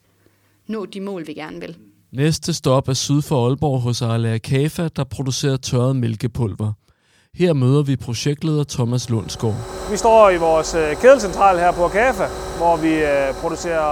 nå 0.70 0.86
de 0.86 1.00
mål, 1.00 1.26
vi 1.26 1.34
gerne 1.34 1.60
vil. 1.60 1.76
Næste 2.12 2.54
stop 2.54 2.88
er 2.88 2.92
syd 2.92 3.22
for 3.22 3.46
Aalborg 3.46 3.80
hos 3.80 4.02
Arla 4.02 4.38
Kafa, 4.38 4.88
der 4.96 5.04
producerer 5.04 5.56
tørret 5.56 5.96
mælkepulver. 5.96 6.72
Her 7.34 7.52
møder 7.52 7.82
vi 7.82 7.96
projektleder 7.96 8.64
Thomas 8.64 9.10
Lundsgaard. 9.10 9.54
Vi 9.90 9.96
står 9.96 10.30
i 10.30 10.36
vores 10.36 10.74
øh, 10.74 10.96
kædecentral 10.96 11.58
her 11.58 11.72
på 11.72 11.88
Kafa, 11.88 12.26
hvor 12.56 12.76
vi 12.76 12.94
øh, 12.94 13.34
producerer 13.40 13.90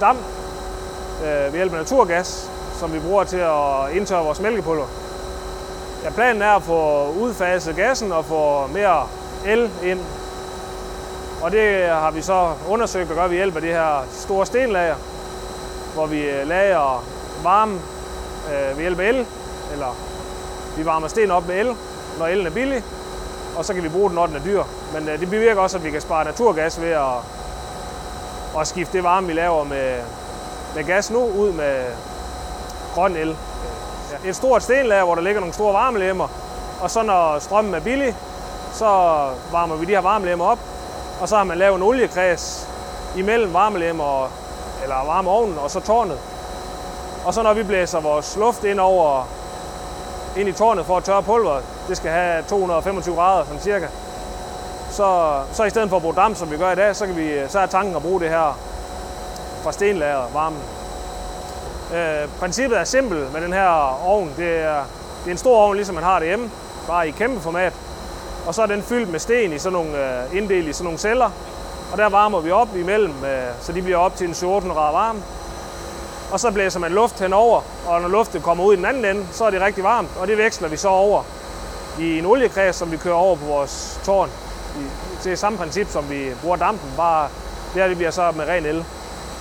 damp 0.00 0.18
øh, 1.24 1.52
ved 1.52 1.58
hjælp 1.58 1.72
af 1.72 1.78
naturgas, 1.78 2.50
som 2.80 2.92
vi 2.92 2.98
bruger 2.98 3.24
til 3.24 3.36
at 3.36 3.96
indtørre 3.96 4.24
vores 4.24 4.40
mælkepulver. 4.40 4.86
Ja, 6.04 6.10
planen 6.10 6.42
er 6.42 6.52
at 6.56 6.62
få 6.62 7.12
udfaset 7.12 7.76
gassen 7.76 8.12
og 8.12 8.24
få 8.24 8.66
mere 8.66 9.06
el 9.46 9.70
ind. 9.90 10.00
Og 11.42 11.50
det 11.50 11.88
har 11.88 12.10
vi 12.10 12.22
så 12.22 12.52
undersøgt 12.68 13.10
at 13.10 13.16
gøre 13.16 13.30
ved 13.30 13.36
hjælp 13.36 13.56
af 13.56 13.62
det 13.62 13.70
her 13.70 14.08
store 14.10 14.46
stenlager, 14.46 14.96
hvor 15.98 16.06
vi 16.06 16.20
øh, 16.20 16.48
lager 16.48 17.04
varme 17.42 17.80
øh, 18.48 18.76
ved 18.76 18.82
hjælp 18.82 19.00
af 19.00 19.08
el, 19.08 19.26
eller 19.72 19.96
vi 20.76 20.86
varmer 20.86 21.08
sten 21.08 21.30
op 21.30 21.48
med 21.48 21.60
el, 21.60 21.76
når 22.18 22.26
elen 22.26 22.46
er 22.46 22.50
billig, 22.50 22.84
og 23.56 23.64
så 23.64 23.74
kan 23.74 23.82
vi 23.82 23.88
bruge 23.88 24.08
den, 24.08 24.14
når 24.14 24.26
den 24.26 24.36
er 24.36 24.40
dyr. 24.44 24.62
Men 24.94 25.08
øh, 25.08 25.20
det 25.20 25.30
bevirker 25.30 25.60
også, 25.60 25.76
at 25.76 25.84
vi 25.84 25.90
kan 25.90 26.00
spare 26.00 26.24
naturgas 26.24 26.80
ved 26.80 26.90
at, 26.90 27.16
at 28.60 28.66
skifte 28.66 28.92
det 28.92 29.04
varme, 29.04 29.26
vi 29.26 29.32
laver 29.32 29.64
med, 29.64 29.96
med 30.74 30.84
gas 30.84 31.10
nu, 31.10 31.24
ud 31.24 31.52
med 31.52 31.84
grøn 32.94 33.16
el. 33.16 33.36
Et 34.24 34.36
stort 34.36 34.62
stenlager, 34.62 35.04
hvor 35.04 35.14
der 35.14 35.22
ligger 35.22 35.40
nogle 35.40 35.54
store 35.54 35.74
varmelemmer, 35.74 36.28
og 36.80 36.90
så 36.90 37.02
når 37.02 37.38
strømmen 37.38 37.74
er 37.74 37.80
billig, 37.80 38.16
så 38.72 38.86
varmer 39.52 39.76
vi 39.76 39.84
de 39.84 39.90
her 39.90 40.00
varmelemmer 40.00 40.44
op, 40.44 40.58
og 41.20 41.28
så 41.28 41.36
har 41.36 41.44
man 41.44 41.58
lavet 41.58 41.76
en 41.76 41.82
oliekreds 41.82 42.68
imellem 43.16 43.54
varmelem 43.54 44.00
og, 44.00 44.28
eller 44.82 45.06
varmeovnen 45.06 45.58
og 45.58 45.70
så 45.70 45.80
tårnet. 45.80 46.18
Og 47.24 47.34
så 47.34 47.42
når 47.42 47.54
vi 47.54 47.62
blæser 47.62 48.00
vores 48.00 48.36
luft 48.36 48.64
ind 48.64 48.80
over 48.80 49.28
ind 50.36 50.48
i 50.48 50.52
tårnet 50.52 50.86
for 50.86 50.96
at 50.96 51.04
tørre 51.04 51.22
pulveret, 51.22 51.64
det 51.88 51.96
skal 51.96 52.10
have 52.10 52.42
225 52.42 53.14
grader 53.14 53.44
sådan 53.44 53.60
cirka, 53.60 53.86
så, 54.90 55.40
så 55.52 55.64
i 55.64 55.70
stedet 55.70 55.88
for 55.88 55.96
at 55.96 56.02
bruge 56.02 56.14
damp, 56.14 56.36
som 56.36 56.50
vi 56.50 56.56
gør 56.56 56.72
i 56.72 56.74
dag, 56.74 56.96
så, 56.96 57.06
kan 57.06 57.16
vi, 57.16 57.30
så 57.48 57.58
er 57.58 57.66
tanken 57.66 57.96
at 57.96 58.02
bruge 58.02 58.20
det 58.20 58.28
her 58.28 58.58
fra 59.62 59.72
stenlager 59.72 60.22
varmen. 60.32 60.62
Øh, 61.94 62.28
princippet 62.38 62.78
er 62.78 62.84
simpelt 62.84 63.32
med 63.32 63.40
den 63.40 63.52
her 63.52 63.98
ovn. 64.06 64.32
Det 64.36 64.58
er, 64.58 64.82
det 65.24 65.26
er 65.26 65.30
en 65.30 65.38
stor 65.38 65.56
ovn, 65.56 65.76
ligesom 65.76 65.94
man 65.94 66.04
har 66.04 66.18
det 66.18 66.28
hjemme, 66.28 66.50
bare 66.86 67.08
i 67.08 67.10
kæmpe 67.10 67.40
format. 67.40 67.72
Og 68.46 68.54
så 68.54 68.62
er 68.62 68.66
den 68.66 68.82
fyldt 68.82 69.10
med 69.10 69.20
sten 69.20 69.52
i 69.52 69.58
sådan 69.58 69.72
nogle, 69.72 69.90
øh, 69.90 70.36
inddelt 70.36 70.68
i 70.68 70.72
sådan 70.72 70.84
nogle 70.84 70.98
celler. 70.98 71.30
Og 71.92 71.98
der 71.98 72.08
varmer 72.08 72.40
vi 72.40 72.50
op 72.50 72.76
imellem, 72.76 73.24
øh, 73.24 73.48
så 73.60 73.72
de 73.72 73.82
bliver 73.82 73.98
op 73.98 74.16
til 74.16 74.28
en 74.28 74.34
14 74.34 74.70
grader 74.70 74.92
varme. 74.92 75.22
Og 76.32 76.40
så 76.40 76.50
blæser 76.50 76.80
man 76.80 76.92
luft 76.92 77.20
henover, 77.20 77.60
og 77.86 78.00
når 78.00 78.08
luften 78.08 78.42
kommer 78.42 78.64
ud 78.64 78.74
i 78.74 78.76
den 78.76 78.84
anden 78.84 79.04
ende, 79.04 79.26
så 79.32 79.44
er 79.44 79.50
det 79.50 79.60
rigtig 79.60 79.84
varmt, 79.84 80.08
og 80.20 80.28
det 80.28 80.38
veksler 80.38 80.68
vi 80.68 80.76
så 80.76 80.88
over 80.88 81.22
i 82.00 82.18
en 82.18 82.26
oliekreds, 82.26 82.76
som 82.76 82.92
vi 82.92 82.96
kører 82.96 83.14
over 83.14 83.36
på 83.36 83.44
vores 83.44 84.00
tårn. 84.04 84.30
Det 85.24 85.32
er 85.32 85.36
samme 85.36 85.58
princip, 85.58 85.90
som 85.90 86.10
vi 86.10 86.30
bruger 86.42 86.56
dampen, 86.56 86.92
bare 86.96 87.28
det 87.74 87.82
her 87.82 87.88
det 87.88 87.96
bliver 87.96 88.10
så 88.10 88.32
med 88.36 88.48
ren 88.48 88.66
el. 88.66 88.84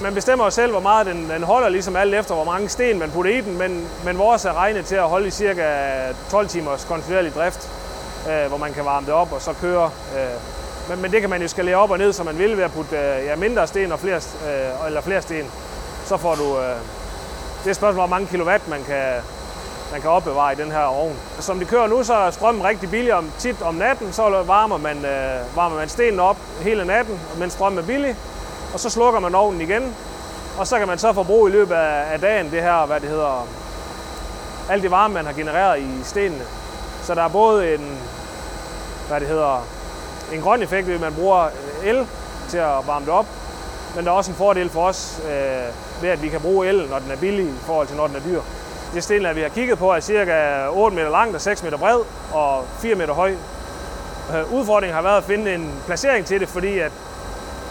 Man 0.02 0.14
bestemmer 0.14 0.46
jo 0.46 0.52
selv, 0.52 0.72
hvor 0.72 0.80
meget 0.80 1.06
den, 1.06 1.30
den 1.30 1.44
holder, 1.44 1.70
ligesom 1.70 1.96
alt 1.96 2.14
efter, 2.14 2.36
hvor 2.36 2.44
mange 2.44 2.70
sten 2.70 3.00
man 3.00 3.12
putter 3.12 3.32
i 3.32 3.42
den, 3.42 3.58
men, 3.58 3.88
men 4.06 4.18
vores 4.18 4.46
er 4.46 4.54
regnet 4.54 4.86
til 4.86 4.96
at 4.96 5.04
holde 5.04 5.28
i 5.28 5.32
cirka 5.32 5.64
12 6.30 6.48
timers 6.48 6.86
kontinuerlig 6.86 7.36
drift, 7.36 7.70
øh, 8.30 8.48
hvor 8.48 8.58
man 8.58 8.74
kan 8.74 8.86
varme 8.86 9.06
det 9.06 9.14
op 9.14 9.34
og 9.34 9.42
så 9.42 9.54
køre. 9.54 9.92
Øh. 10.16 10.67
Men, 10.90 11.02
men 11.02 11.12
det 11.12 11.22
kan 11.22 11.30
man 11.30 11.42
jo 11.42 11.48
skalere 11.48 11.76
op 11.76 11.92
og 11.92 11.98
ned, 11.98 12.14
som 12.14 12.26
man 12.26 12.38
vil 12.38 12.58
ved 12.58 12.64
at 12.64 12.72
putte 12.72 12.98
øh, 12.98 13.26
ja, 13.26 13.36
mindre 13.36 13.68
sten 13.68 13.92
og 13.92 14.00
flere, 14.00 14.16
øh, 14.18 14.88
eller 14.88 15.02
flere 15.02 15.22
sten. 15.22 15.46
Så 16.06 16.18
får 16.18 16.36
du... 16.36 16.58
Øh, 16.58 16.76
det 17.60 17.66
er 17.66 17.70
et 17.70 17.76
spørgsmål, 17.76 17.94
hvor 17.94 18.08
mange 18.08 18.28
kilowatt 18.28 18.68
man 18.68 18.84
kan, 18.84 19.14
man 19.92 20.02
kan 20.02 20.10
opbevare 20.10 20.54
i 20.54 20.56
den 20.56 20.72
her 20.72 20.84
ovn. 20.84 21.16
Som 21.40 21.60
det 21.60 21.68
kører 21.68 21.88
nu, 21.88 22.04
så 22.04 22.14
er 22.14 22.32
strømmen 22.32 22.64
rigtig 22.64 22.90
billig 22.90 23.14
om, 23.14 23.32
tit 23.40 23.62
om 23.62 23.76
natten. 23.76 24.14
Så 24.14 24.44
varmer 24.46 24.78
man, 24.78 24.98
øh, 24.98 25.56
varmer 25.56 25.76
man 25.76 25.90
stenen 25.90 26.20
op 26.20 26.38
hele 26.62 26.86
natten, 26.86 27.20
mens 27.40 27.54
strømmen 27.54 27.80
er 27.80 27.88
billig 27.88 28.16
og 28.74 28.80
så 28.80 28.90
slukker 28.90 29.20
man 29.20 29.36
ovnen 29.36 29.62
igen, 29.62 29.96
og 30.58 30.68
så 30.68 30.78
kan 30.78 30.88
man 30.88 30.98
så 30.98 31.14
forbruge 31.14 31.50
i 31.50 31.54
løbet 31.54 31.76
af, 31.76 32.14
af 32.14 32.20
dagen 32.20 32.52
det 32.52 32.62
her, 32.62 32.86
hvad 32.86 33.00
det 33.00 33.10
hedder, 33.10 33.48
alt 34.70 34.84
det 34.84 34.92
varme, 34.92 35.14
man 35.14 35.26
har 35.26 35.34
genereret 35.34 35.80
i 35.80 36.04
stenene. 36.04 36.44
Så 37.04 37.16
der 37.16 37.24
er 37.24 37.28
både 37.28 37.74
en, 37.74 37.98
hvad 39.08 39.20
det 39.20 39.28
hedder, 39.28 39.68
en 40.34 40.42
grøn 40.42 40.62
effekt, 40.62 40.88
ved 40.88 41.00
man 41.00 41.14
bruger 41.14 41.44
øh, 41.46 41.90
el 41.90 42.08
til 42.50 42.58
at 42.58 42.88
varme 42.88 43.06
det 43.06 43.14
op, 43.14 43.26
men 43.96 44.06
der 44.06 44.12
er 44.12 44.16
også 44.16 44.32
en 44.32 44.38
fordel 44.38 44.70
for 44.70 44.88
os 44.88 45.22
øh, 45.26 46.02
ved, 46.02 46.10
at 46.10 46.24
vi 46.24 46.30
kan 46.30 46.42
bruge 46.42 46.68
el, 46.68 46.88
når 46.90 47.00
den 47.00 47.12
er 47.12 47.16
billig 47.16 47.46
i 47.46 47.60
forhold 47.66 47.88
til, 47.88 47.98
når 47.98 48.08
den 48.08 48.16
er 48.16 48.20
dyr. 48.20 48.42
Det 48.94 49.04
sten, 49.04 49.36
vi 49.36 49.42
har 49.42 49.50
kigget 49.50 49.78
på, 49.78 49.94
er 49.94 50.00
cirka 50.00 50.68
8 50.70 50.96
meter 50.96 51.10
langt 51.10 51.36
og 51.36 51.42
6 51.42 51.64
meter 51.64 51.78
bred 51.78 52.00
og 52.34 52.66
4 52.80 52.96
meter 52.96 53.14
høj. 53.14 53.36
Øh, 54.36 54.54
udfordringen 54.54 54.96
har 54.96 55.02
været 55.02 55.18
at 55.18 55.24
finde 55.24 55.54
en 55.54 55.72
placering 55.86 56.26
til 56.26 56.40
det, 56.40 56.50
fordi 56.50 56.80
at 56.80 56.92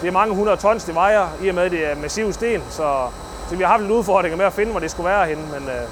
det 0.01 0.07
er 0.07 0.11
mange 0.11 0.35
hundrede 0.35 0.57
tons, 0.57 0.83
det 0.83 0.95
vejer, 0.95 1.27
i 1.41 1.47
og 1.47 1.55
med, 1.55 1.63
at 1.63 1.71
det 1.71 1.91
er 1.91 1.95
massiv 1.95 2.33
sten. 2.33 2.63
Så, 2.69 3.07
så 3.49 3.55
vi 3.55 3.63
har 3.63 3.71
haft 3.71 3.83
en 3.83 3.91
udfordring 3.91 4.37
med 4.37 4.45
at 4.45 4.53
finde, 4.53 4.71
hvor 4.71 4.79
det 4.79 4.91
skulle 4.91 5.09
være 5.09 5.27
henne. 5.27 5.43
Men, 5.43 5.69
øh, 5.69 5.87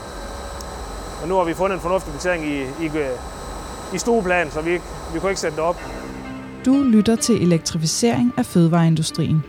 men 1.22 1.30
nu 1.30 1.38
har 1.38 1.44
vi 1.44 1.54
fundet 1.54 1.76
en 1.76 1.82
fornuftig 1.82 2.12
placering 2.14 2.46
i, 2.46 2.62
i, 2.62 2.92
øh, 2.96 3.10
i 3.94 3.98
stueplan, 3.98 4.52
så 4.52 4.62
vi, 4.62 4.82
vi 5.14 5.20
kunne 5.20 5.30
ikke 5.32 5.42
sætte 5.42 5.58
det 5.58 5.66
op. 5.66 5.78
Du 6.66 6.84
lytter 6.84 7.16
til 7.16 7.42
elektrificering 7.42 8.34
af 8.38 8.46
fødevareindustrien. 8.46 9.44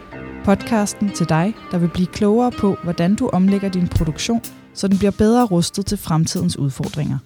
Podcasten 0.44 1.12
til 1.12 1.28
dig, 1.28 1.54
der 1.70 1.78
vil 1.78 1.88
blive 1.88 2.06
klogere 2.06 2.50
på, 2.50 2.76
hvordan 2.82 3.14
du 3.14 3.28
omlægger 3.32 3.68
din 3.68 3.88
produktion, 3.88 4.40
så 4.74 4.88
den 4.88 4.98
bliver 4.98 5.10
bedre 5.10 5.46
rustet 5.46 5.86
til 5.86 5.98
fremtidens 5.98 6.58
udfordringer. 6.58 7.18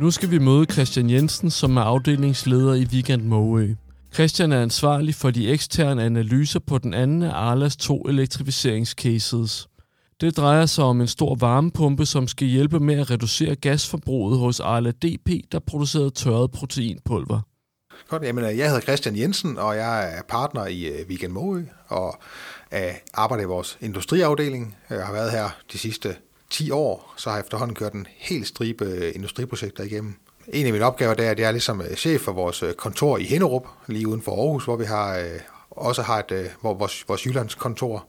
Nu 0.00 0.10
skal 0.10 0.30
vi 0.30 0.38
møde 0.38 0.64
Christian 0.64 1.10
Jensen, 1.10 1.50
som 1.50 1.76
er 1.76 1.80
afdelingsleder 1.80 2.74
i 2.74 2.84
Weekend 2.92 3.22
Måø. 3.22 3.74
Christian 4.14 4.52
er 4.52 4.62
ansvarlig 4.62 5.14
for 5.14 5.30
de 5.30 5.48
eksterne 5.48 6.02
analyser 6.02 6.60
på 6.60 6.78
den 6.78 6.94
anden 6.94 7.22
af 7.22 7.32
Arlas 7.32 7.76
to 7.76 8.02
elektrificeringscases. 8.02 9.68
Det 10.20 10.36
drejer 10.36 10.66
sig 10.66 10.84
om 10.84 11.00
en 11.00 11.08
stor 11.08 11.34
varmepumpe, 11.34 12.06
som 12.06 12.28
skal 12.28 12.48
hjælpe 12.48 12.80
med 12.80 12.94
at 12.94 13.10
reducere 13.10 13.54
gasforbruget 13.54 14.38
hos 14.38 14.60
Arla 14.60 14.90
DP, 14.90 15.30
der 15.52 15.58
producerer 15.58 16.08
tørret 16.08 16.50
proteinpulver. 16.50 17.40
Godt, 18.08 18.22
jamen, 18.22 18.44
øh, 18.44 18.58
jeg 18.58 18.66
hedder 18.66 18.80
Christian 18.80 19.16
Jensen, 19.16 19.58
og 19.58 19.76
jeg 19.76 20.16
er 20.16 20.22
partner 20.22 20.66
i 20.66 20.84
øh, 20.84 21.08
Weekend 21.08 21.32
Måø, 21.32 21.62
og 21.88 22.18
øh, 22.72 22.94
arbejder 23.14 23.44
i 23.44 23.46
vores 23.46 23.78
industriafdeling. 23.80 24.76
Jeg 24.90 25.06
har 25.06 25.12
været 25.12 25.30
her 25.30 25.50
de 25.72 25.78
sidste 25.78 26.16
10 26.50 26.70
år, 26.70 27.14
så 27.16 27.30
har 27.30 27.36
jeg 27.36 27.44
efterhånden 27.44 27.76
kørt 27.76 27.92
en 27.92 28.06
helt 28.16 28.46
stribe 28.46 29.12
industriprojekter 29.14 29.84
igennem 29.84 30.14
en 30.48 30.66
af 30.66 30.72
mine 30.72 30.84
opgaver 30.84 31.14
der, 31.14 31.34
det 31.34 31.44
er 31.44 31.50
ligesom 31.50 31.82
chef 31.96 32.20
for 32.20 32.32
vores 32.32 32.64
kontor 32.76 33.18
i 33.18 33.24
Hinderup, 33.24 33.66
lige 33.86 34.08
uden 34.08 34.22
for 34.22 34.32
Aarhus, 34.32 34.64
hvor 34.64 34.76
vi 34.76 34.84
har 34.84 35.24
også 35.70 36.02
har 36.02 36.18
et, 36.18 36.50
hvor 36.60 36.74
vores, 36.74 37.04
vores 37.08 37.26
Jyllands 37.26 37.54
kontor, 37.54 38.06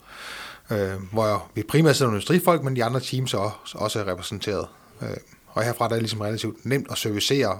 hvor 1.11 1.49
vi 1.55 1.63
primært 1.63 1.95
sidder 1.95 2.11
industrifolk, 2.11 2.63
men 2.63 2.75
de 2.75 2.83
andre 2.83 2.99
teams 2.99 3.33
er 3.33 3.61
også 3.75 3.99
er 3.99 4.07
repræsenteret. 4.07 4.67
og 5.47 5.63
herfra 5.63 5.87
der 5.87 5.89
er 5.89 5.95
det 5.95 6.01
ligesom 6.01 6.21
relativt 6.21 6.65
nemt 6.65 6.87
at 6.91 6.97
servicere 6.97 7.59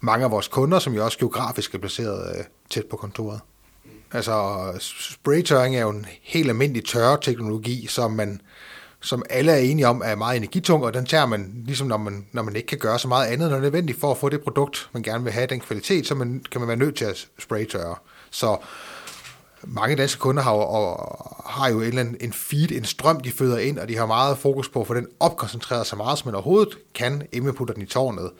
mange 0.00 0.24
af 0.24 0.30
vores 0.30 0.48
kunder, 0.48 0.78
som 0.78 0.94
jo 0.94 1.04
også 1.04 1.18
geografisk 1.18 1.74
er 1.74 1.78
placeret 1.78 2.38
øh, 2.38 2.44
tæt 2.70 2.86
på 2.90 2.96
kontoret. 2.96 3.40
Altså, 4.12 4.72
spraytørring 4.80 5.76
er 5.76 5.80
jo 5.80 5.90
en 5.90 6.06
helt 6.22 6.48
almindelig 6.48 6.84
tørreteknologi, 6.84 7.86
som 7.86 8.12
man 8.12 8.40
som 9.00 9.22
alle 9.30 9.52
er 9.52 9.56
enige 9.56 9.88
om 9.88 10.02
er 10.04 10.14
meget 10.14 10.36
energitung, 10.36 10.84
og 10.84 10.94
den 10.94 11.06
tager 11.06 11.26
man, 11.26 11.62
ligesom 11.66 11.86
når 11.86 11.96
man, 11.96 12.26
når 12.32 12.42
man 12.42 12.56
ikke 12.56 12.66
kan 12.66 12.78
gøre 12.78 12.98
så 12.98 13.08
meget 13.08 13.26
andet, 13.26 13.38
når 13.38 13.48
det 13.48 13.56
er 13.56 13.60
nødvendigt 13.60 14.00
for 14.00 14.10
at 14.10 14.18
få 14.18 14.28
det 14.28 14.40
produkt, 14.40 14.90
man 14.92 15.02
gerne 15.02 15.24
vil 15.24 15.32
have, 15.32 15.46
den 15.46 15.60
kvalitet, 15.60 16.06
så 16.06 16.14
man, 16.14 16.44
kan 16.50 16.60
man 16.60 16.68
være 16.68 16.76
nødt 16.76 16.96
til 16.96 17.04
at 17.04 17.28
spraytørre. 17.38 17.94
Så 18.30 18.56
mange 19.62 19.96
danske 19.96 20.20
kunder 20.20 20.42
har 20.42 20.52
jo, 20.52 20.60
og, 20.60 20.96
har 21.46 21.68
jo 21.68 21.80
en, 21.80 21.86
eller 21.86 22.00
anden, 22.00 22.16
en 22.20 22.32
feed, 22.32 22.72
en 22.72 22.84
strøm, 22.84 23.20
de 23.20 23.32
føder 23.32 23.58
ind, 23.58 23.78
og 23.78 23.88
de 23.88 23.96
har 23.96 24.06
meget 24.06 24.38
fokus 24.38 24.68
på 24.68 24.80
at 24.80 24.86
få 24.86 24.94
den 24.94 25.06
opkoncentreret 25.20 25.86
så 25.86 25.96
meget, 25.96 26.18
som 26.18 26.28
man 26.28 26.34
overhovedet 26.34 26.78
kan, 26.94 27.22
inden 27.32 27.46
man 27.46 27.54
putter 27.54 27.74
den 27.74 27.82
i 27.82 27.86
tårnet, 27.86 28.30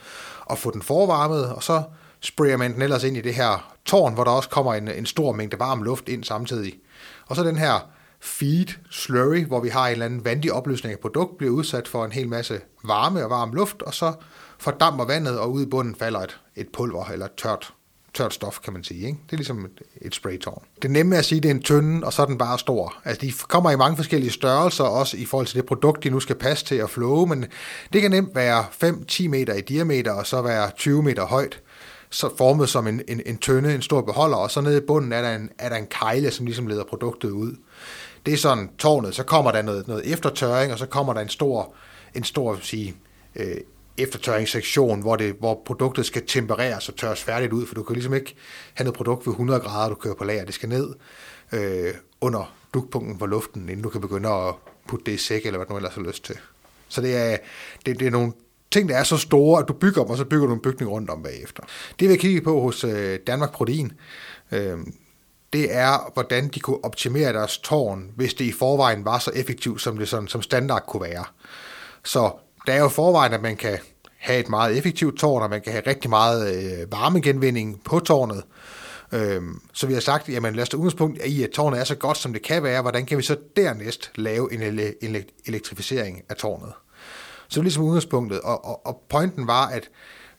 og 0.40 0.58
få 0.58 0.70
den 0.70 0.82
forvarmet, 0.82 1.52
og 1.52 1.62
så 1.62 1.82
sprayer 2.20 2.56
man 2.56 2.75
den 2.75 2.82
ellers 2.82 3.04
ind 3.04 3.16
i 3.16 3.20
det 3.20 3.35
her 3.35 3.75
tårn, 3.85 4.14
hvor 4.14 4.25
der 4.25 4.30
også 4.30 4.49
kommer 4.49 4.75
en, 4.75 4.88
en 4.88 5.06
stor 5.06 5.32
mængde 5.32 5.58
varm 5.58 5.82
luft 5.82 6.08
ind 6.08 6.25
samtidig. 6.25 6.75
Og 7.26 7.37
så 7.37 7.42
den 7.42 7.56
her 7.56 7.90
feed 8.20 8.66
slurry, 8.90 9.44
hvor 9.44 9.61
vi 9.61 9.68
har 9.68 9.87
en 9.87 9.92
eller 9.92 10.06
anden 10.06 10.25
vandig 10.25 10.52
opløsning 10.52 10.92
af 10.92 10.99
produkt, 10.99 11.38
bliver 11.38 11.52
udsat 11.52 11.88
for 11.88 12.04
en 12.04 12.12
hel 12.12 12.28
masse 12.28 12.61
varme 12.85 13.25
og 13.25 13.30
varm 13.30 13.52
luft, 13.52 13.82
og 13.82 13.94
så 13.94 14.12
fordamper 14.58 15.04
vandet, 15.04 15.38
og 15.38 15.52
ud 15.52 15.62
i 15.62 15.66
bunden 15.66 15.94
falder 15.94 16.20
et, 16.20 16.40
et 16.56 16.68
pulver 16.73 17.04
eller 17.04 17.26
et 17.26 17.35
tørt, 17.37 17.73
tørt 18.16 18.35
stof, 18.35 18.61
kan 18.64 18.73
man 18.73 18.85
sige. 18.85 19.06
Ikke? 19.06 19.18
Det 19.26 19.32
er 19.32 19.37
ligesom 19.37 19.64
et, 19.64 19.82
et 20.02 20.14
spraytårn. 20.14 20.62
Det 20.82 20.90
nemme 20.90 21.14
er 21.14 21.18
at 21.18 21.25
sige, 21.25 21.37
at 21.37 21.42
det 21.42 21.50
er 21.50 21.54
en 21.54 21.62
tynde, 21.62 22.06
og 22.06 22.12
så 22.12 22.23
er 22.23 22.26
den 22.26 22.38
bare 22.38 22.58
stor. 22.58 22.94
Altså, 23.04 23.20
de 23.20 23.32
kommer 23.49 23.70
i 23.70 23.76
mange 23.76 23.96
forskellige 23.96 24.32
størrelser, 24.32 24.85
også 24.85 25.16
i 25.16 25.25
forhold 25.25 25.46
til 25.46 25.56
det 25.56 25.66
produkt, 25.66 26.04
de 26.04 26.11
nu 26.11 26.20
skal 26.20 26.37
passe 26.37 26.64
til 26.64 26.75
at 26.75 26.90
flowe, 26.90 27.26
men 27.26 27.46
det 27.92 28.02
kan 28.02 28.11
nemt 28.11 28.35
være 28.35 28.64
5-10 28.85 29.28
meter 29.28 29.54
i 29.54 29.61
diameter, 29.61 30.12
og 30.12 30.26
så 30.26 30.42
være 30.42 30.70
20 30.76 31.02
meter 31.02 31.26
højt 31.26 31.61
så 32.11 32.30
formet 32.38 32.68
som 32.68 32.87
en, 32.87 33.02
en, 33.08 33.20
en 33.26 33.38
tønde, 33.38 33.75
en 33.75 33.82
stor 33.82 34.00
beholder, 34.00 34.37
og 34.37 34.50
så 34.50 34.61
nede 34.61 34.76
i 34.76 34.80
bunden 34.87 35.12
er 35.12 35.23
der 35.23 35.35
en, 35.35 35.50
er 35.58 35.68
der 35.68 35.76
en 35.76 35.87
kejle, 35.87 36.30
som 36.30 36.46
ligesom 36.46 36.66
leder 36.66 36.85
produktet 36.85 37.30
ud 37.30 37.56
det 38.26 38.35
er 38.35 38.38
sådan 38.38 38.70
tårnet, 38.78 39.14
så 39.14 39.23
kommer 39.23 39.52
der 39.52 39.62
noget, 39.62 39.88
noget 39.88 40.12
eftertørring, 40.12 40.73
og 40.73 40.78
så 40.78 40.87
kommer 40.87 41.12
der 41.12 41.20
en 41.20 41.28
stor, 41.28 41.75
en 42.14 42.25
stor 42.25 42.58
sige, 42.62 42.96
øh, 43.37 43.56
eftertørringssektion, 43.99 45.00
hvor, 45.00 45.17
det, 45.17 45.37
hvor 45.38 45.62
produktet 45.67 46.07
skal 46.07 46.26
tempereres 46.26 46.88
og 46.88 46.97
tørres 46.97 47.23
færdigt 47.23 47.53
ud, 47.53 47.67
for 47.67 47.75
du 47.75 47.83
kan 47.83 47.95
ligesom 47.95 48.15
ikke 48.15 48.35
have 48.75 48.85
noget 48.85 48.97
produkt 48.97 49.26
ved 49.26 49.33
100 49.33 49.61
grader, 49.61 49.88
du 49.88 49.95
kører 49.95 50.15
på 50.15 50.25
lager. 50.25 50.45
Det 50.45 50.55
skal 50.55 50.69
ned 50.69 50.95
øh, 51.53 51.95
under 52.21 52.55
dukpunkten 52.75 53.19
for 53.19 53.26
luften, 53.26 53.69
inden 53.69 53.83
du 53.83 53.88
kan 53.88 54.00
begynde 54.00 54.29
at 54.29 54.55
putte 54.88 55.05
det 55.07 55.12
i 55.12 55.17
sæk, 55.17 55.47
eller 55.47 55.59
hvad 55.59 55.67
du 55.67 55.76
ellers 55.76 55.95
har 55.95 56.03
lyst 56.03 56.25
til. 56.25 56.37
Så 56.88 57.00
det 57.00 57.17
er, 57.17 57.37
det, 57.87 58.00
det 58.00 58.07
er 58.07 58.11
nogle 58.11 58.33
ting, 58.71 58.88
der 58.88 58.97
er 58.97 59.05
så 59.05 59.17
store, 59.17 59.62
at 59.62 59.69
du 59.69 59.73
bygger 59.73 60.03
dem, 60.03 60.11
og 60.11 60.17
så 60.17 60.25
bygger 60.25 60.47
du 60.47 60.55
en 60.55 60.61
bygning 60.61 60.91
rundt 60.91 61.11
om 61.11 61.23
bagefter. 61.23 61.62
Det 61.99 62.09
vil 62.09 62.17
har 62.17 62.17
kigge 62.17 62.41
på 62.41 62.61
hos 62.61 62.85
øh, 62.85 63.19
Danmark 63.26 63.53
Protein. 63.53 63.93
Øh, 64.53 64.79
det 65.53 65.75
er, 65.75 66.11
hvordan 66.15 66.49
de 66.49 66.61
kunne 66.61 66.85
optimere 66.85 67.33
deres 67.33 67.59
tårn, 67.59 68.11
hvis 68.17 68.35
det 68.35 68.45
i 68.45 68.53
forvejen 68.53 69.05
var 69.05 69.19
så 69.19 69.31
effektivt, 69.35 69.83
som 69.83 69.99
det 69.99 70.09
sådan, 70.09 70.29
som 70.29 70.43
standard 70.43 70.87
kunne 70.87 71.03
være. 71.03 71.25
Så 72.05 72.31
der 72.66 72.73
er 72.73 72.80
jo 72.80 72.88
forvejen, 72.88 73.32
at 73.32 73.42
man 73.42 73.56
kan 73.56 73.78
have 74.18 74.40
et 74.40 74.49
meget 74.49 74.78
effektivt 74.78 75.18
tårn, 75.18 75.42
og 75.42 75.50
man 75.50 75.61
kan 75.61 75.73
have 75.73 75.82
rigtig 75.87 76.11
meget 76.11 76.54
øh, 76.54 76.92
varmegenvinding 76.92 77.85
på 77.85 77.99
tårnet. 77.99 78.42
Øhm, 79.12 79.61
så 79.73 79.87
vi 79.87 79.92
har 79.92 80.00
sagt, 80.00 80.28
jamen 80.28 80.54
lad 80.54 80.62
os 80.62 80.68
tage 80.68 80.78
udgangspunkt 80.78 81.25
i, 81.25 81.42
at 81.42 81.50
tårnet 81.50 81.80
er 81.80 81.85
så 81.85 81.94
godt, 81.94 82.18
som 82.18 82.32
det 82.32 82.42
kan 82.42 82.62
være, 82.62 82.82
hvordan 82.82 83.06
kan 83.06 83.18
vi 83.18 83.23
så 83.23 83.37
dernæst 83.56 84.11
lave 84.14 84.52
en 84.52 84.62
ele- 84.62 84.94
ele- 85.04 85.42
elektrificering 85.46 86.23
af 86.28 86.37
tårnet? 86.37 86.73
Så 87.49 87.54
det 87.54 87.58
er 87.58 87.62
ligesom 87.62 87.82
udgangspunktet, 87.82 88.40
og, 88.40 88.64
og, 88.64 88.87
og 88.87 89.02
pointen 89.08 89.46
var, 89.46 89.66
at 89.66 89.88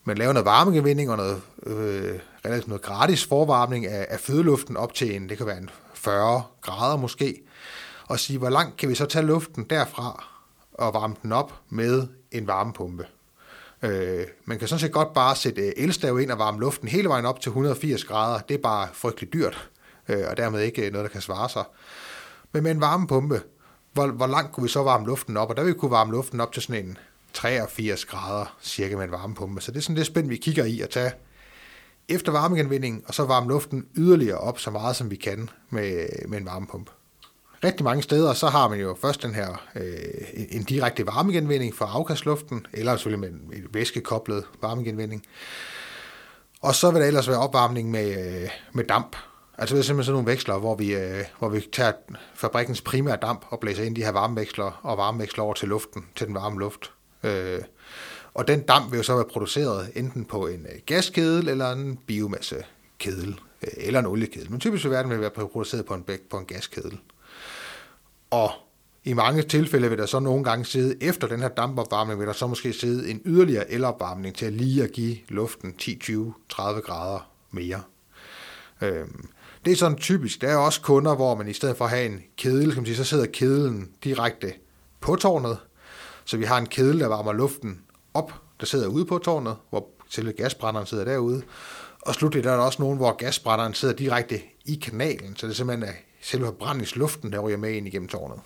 man 0.04 0.18
laver 0.18 0.34
noget 0.34 0.46
varmegenvinding 0.46 1.12
og 1.12 1.18
noget, 1.18 1.42
øh, 1.66 2.20
relativt 2.46 2.68
noget 2.68 2.82
gratis 2.82 3.26
forvarmning 3.26 3.86
af, 3.86 4.08
af 4.10 4.20
fødeluften 4.20 4.78
op 4.78 4.94
til 4.94 5.16
en, 5.16 5.30
det 5.30 5.38
kan 5.38 5.48
være 5.48 5.58
en 5.58 5.70
40 5.94 6.44
grader 6.62 6.98
måske, 6.98 7.42
og 8.08 8.20
sige, 8.20 8.40
hvor 8.40 8.50
langt 8.50 8.78
kan 8.78 8.90
vi 8.90 8.96
så 8.96 9.06
tage 9.06 9.26
luften 9.26 9.64
derfra 9.70 10.28
og 10.74 10.94
varme 10.94 11.16
den 11.24 11.32
op 11.32 11.54
med 11.70 12.08
en 12.32 12.48
varmepumpe. 12.48 13.06
Øh, 13.82 14.26
man 14.46 14.60
kan 14.60 14.68
sådan 14.68 14.80
set 14.80 14.92
godt 14.92 15.14
bare 15.14 15.36
sætte 15.36 15.62
øh, 15.62 15.74
elstav 15.78 16.20
ind 16.20 16.32
og 16.32 16.40
varme 16.40 16.60
luften 16.60 16.88
hele 16.88 17.10
vejen 17.10 17.26
op 17.26 17.42
til 17.42 17.50
180 17.50 18.04
grader. 18.04 18.40
Det 18.40 18.54
er 18.54 18.62
bare 18.62 18.88
frygteligt 18.94 19.34
dyrt, 19.34 19.70
øh, 20.08 20.24
og 20.30 20.38
dermed 20.38 20.62
ikke 20.62 20.86
øh, 20.86 20.92
noget, 20.92 21.06
der 21.06 21.12
kan 21.12 21.22
svare 21.22 21.50
sig. 21.50 21.64
Men 22.52 22.64
med 22.64 22.72
en 22.72 22.82
varmepumpe, 22.82 23.42
hvor, 23.94 24.08
hvor 24.08 24.28
langt 24.28 24.52
kunne 24.52 24.64
vi 24.64 24.70
så 24.70 24.84
varme 24.84 25.06
luften 25.06 25.38
op? 25.38 25.50
Og 25.50 25.58
der 25.58 25.64
vil 25.64 25.74
vi 25.74 25.80
kunne 25.80 25.92
varme 25.92 26.12
luften 26.12 26.42
op 26.42 26.54
til 26.54 26.62
sådan 26.62 26.86
en 26.86 26.98
83 27.34 28.06
grader 28.06 28.58
cirka 28.62 28.96
med 28.96 29.04
en 29.04 29.12
varmepumpe. 29.12 29.62
Så 29.62 29.72
det 29.72 29.78
er 29.78 29.82
sådan 29.82 29.96
det 29.96 30.06
spænd, 30.06 30.30
vi 30.30 30.38
kigger 30.38 30.66
i 30.66 30.82
at 30.82 30.90
tage 30.90 31.12
efter 32.10 32.32
varmegenvinding, 32.32 33.04
og 33.08 33.14
så 33.14 33.24
varme 33.24 33.48
luften 33.48 33.86
yderligere 33.98 34.38
op 34.38 34.60
så 34.60 34.72
meget, 34.72 34.96
som 34.96 35.12
vi 35.12 35.16
kan 35.16 35.50
med, 35.70 36.08
med 36.28 36.38
en 36.38 36.46
varmepumpe. 36.46 36.92
Rigtig 37.64 37.84
mange 37.84 38.04
steder, 38.04 38.34
så 38.34 38.48
har 38.48 38.68
man 38.68 38.80
jo 38.80 38.98
først 39.02 39.24
den 39.24 39.36
her 39.36 39.62
øh, 39.76 40.46
en 40.50 40.64
direkte 40.64 41.06
varmegenvinding 41.06 41.76
fra 41.76 41.90
afkastluften, 41.94 42.66
eller 42.74 42.96
selvfølgelig 42.96 43.32
med 43.32 43.58
en 43.58 43.68
væskekoblet 43.74 44.44
varmegenvinding. 44.62 45.26
Og 46.62 46.76
så 46.76 46.92
vil 46.92 47.02
der 47.02 47.08
ellers 47.08 47.28
være 47.28 47.38
opvarmning 47.38 47.92
med, 47.92 48.42
øh, 48.44 48.50
med 48.74 48.84
damp. 48.84 49.16
Altså 49.58 49.76
det 49.76 49.80
er 49.80 49.84
simpelthen 49.84 50.06
sådan 50.06 50.16
nogle 50.16 50.32
veksler, 50.32 50.58
hvor 50.58 50.76
vi, 50.76 50.96
øh, 50.96 51.24
hvor 51.40 51.50
vi 51.50 51.68
tager 51.72 51.92
fabrikkens 52.36 52.82
primære 52.82 53.18
damp 53.22 53.46
og 53.50 53.60
blæser 53.60 53.84
ind 53.84 53.96
de 53.96 54.04
her 54.04 54.12
varmeveksler 54.12 54.80
og 54.84 54.98
varmeveksler 54.98 55.44
over 55.44 55.54
til 55.54 55.68
luften, 55.68 56.06
til 56.16 56.28
den 56.28 56.36
varme 56.36 56.60
luft. 56.60 56.92
Øh, 57.24 57.62
og 58.34 58.48
den 58.48 58.62
damp 58.62 58.92
vil 58.92 58.98
jo 58.98 59.04
så 59.04 59.16
være 59.16 59.26
produceret 59.26 59.92
enten 59.96 60.26
på 60.26 60.48
en 60.48 60.66
øh, 60.66 60.80
gaskedel 60.86 61.50
eller 61.50 61.72
en 61.72 62.00
biomassekedel, 62.08 63.40
øh, 63.62 63.70
eller 63.78 64.00
en 64.00 64.06
oliekedel. 64.06 64.52
Men 64.52 64.60
typisk 64.60 64.84
vil 64.84 64.92
verden 64.92 65.12
vil 65.12 65.22
være 65.22 65.30
produceret 65.30 65.86
på 65.86 65.94
en, 65.94 66.06
på 66.30 66.38
en 66.38 66.46
gaskedel. 66.46 67.00
Og 68.30 68.52
i 69.04 69.14
mange 69.14 69.42
tilfælde 69.42 69.90
vil 69.90 69.98
der 69.98 70.06
så 70.06 70.20
nogle 70.20 70.44
gange 70.44 70.66
sidde, 70.66 71.04
efter 71.04 71.28
den 71.28 71.42
her 71.42 71.48
dampopvarmning, 71.48 72.20
vil 72.20 72.28
der 72.28 72.34
så 72.34 72.48
måske 72.48 72.74
sidde 72.74 73.10
en 73.10 73.22
yderligere 73.26 73.72
elopvarmning 73.72 74.36
til 74.36 74.46
at 74.46 74.54
lige 74.54 74.84
at 74.84 74.92
give 74.92 75.18
luften 75.30 75.74
10, 75.74 76.00
20, 76.00 76.34
30 76.50 76.82
grader 76.82 77.30
mere. 77.52 77.82
Øhm, 78.82 79.30
det 79.66 79.72
er 79.72 79.76
sådan 79.76 79.98
typisk. 79.98 80.42
Der 80.42 80.48
er 80.48 80.58
også 80.58 80.82
kunder, 80.82 81.16
hvor 81.16 81.36
man 81.36 81.48
i 81.48 81.54
stedet 81.54 81.78
for 81.78 81.86
at 81.86 81.92
have 81.92 82.06
en 82.06 82.24
kedel, 82.38 82.68
kan 82.68 82.78
man 82.78 82.86
sige, 82.86 82.96
så 82.96 83.04
sidder 83.04 83.26
kedlen 83.26 83.92
direkte 84.04 84.54
på 85.02 85.16
tårnet. 85.16 85.58
Så 86.26 86.38
vi 86.38 86.46
har 86.46 86.58
en 86.58 86.66
kedel, 86.66 87.00
der 87.00 87.08
varmer 87.08 87.34
luften 87.34 87.82
op, 88.14 88.34
der 88.60 88.66
sidder 88.66 88.88
ude 88.88 89.06
på 89.06 89.18
tårnet, 89.18 89.56
hvor 89.70 89.90
selve 90.10 90.32
gasbrænderen 90.32 90.88
sidder 90.88 91.06
derude. 91.06 91.42
Og 92.02 92.16
slutligt 92.16 92.44
der 92.44 92.52
er 92.52 92.56
der 92.56 92.64
også 92.64 92.82
nogen, 92.82 92.98
hvor 92.98 93.16
gasbrænderen 93.16 93.74
sidder 93.74 93.94
direkte 93.94 94.42
i 94.66 94.76
kanalen, 94.76 95.36
så 95.36 95.48
det 95.48 95.56
simpelthen 95.56 95.90
er 95.90 95.94
selve 96.22 96.54
brændingsluften, 96.54 97.32
der 97.32 97.40
ryger 97.40 97.58
med 97.58 97.72
ind 97.72 97.88
igennem 97.88 98.08
tårnet. 98.08 98.40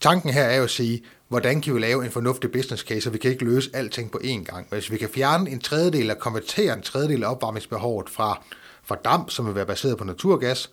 Tanken 0.00 0.30
her 0.30 0.42
er 0.42 0.56
jo 0.56 0.64
at 0.64 0.70
sige, 0.70 1.02
hvordan 1.28 1.60
kan 1.60 1.74
vi 1.74 1.80
lave 1.80 2.04
en 2.04 2.10
fornuftig 2.10 2.52
business 2.52 2.82
case, 2.82 3.00
så 3.00 3.10
vi 3.10 3.18
kan 3.18 3.30
ikke 3.30 3.44
løse 3.44 3.70
alting 3.74 4.10
på 4.10 4.20
én 4.24 4.44
gang. 4.44 4.66
Hvis 4.70 4.90
vi 4.90 4.96
kan 4.96 5.08
fjerne 5.08 5.50
en 5.50 5.60
tredjedel 5.60 6.10
og 6.10 6.18
konvertere 6.18 6.74
en 6.74 6.82
tredjedel 6.82 7.24
af 7.24 7.30
opvarmningsbehovet 7.30 8.10
fra, 8.10 8.42
fra 8.84 8.96
damp, 9.04 9.30
som 9.30 9.46
vil 9.46 9.54
være 9.54 9.66
baseret 9.66 9.98
på 9.98 10.04
naturgas, 10.04 10.70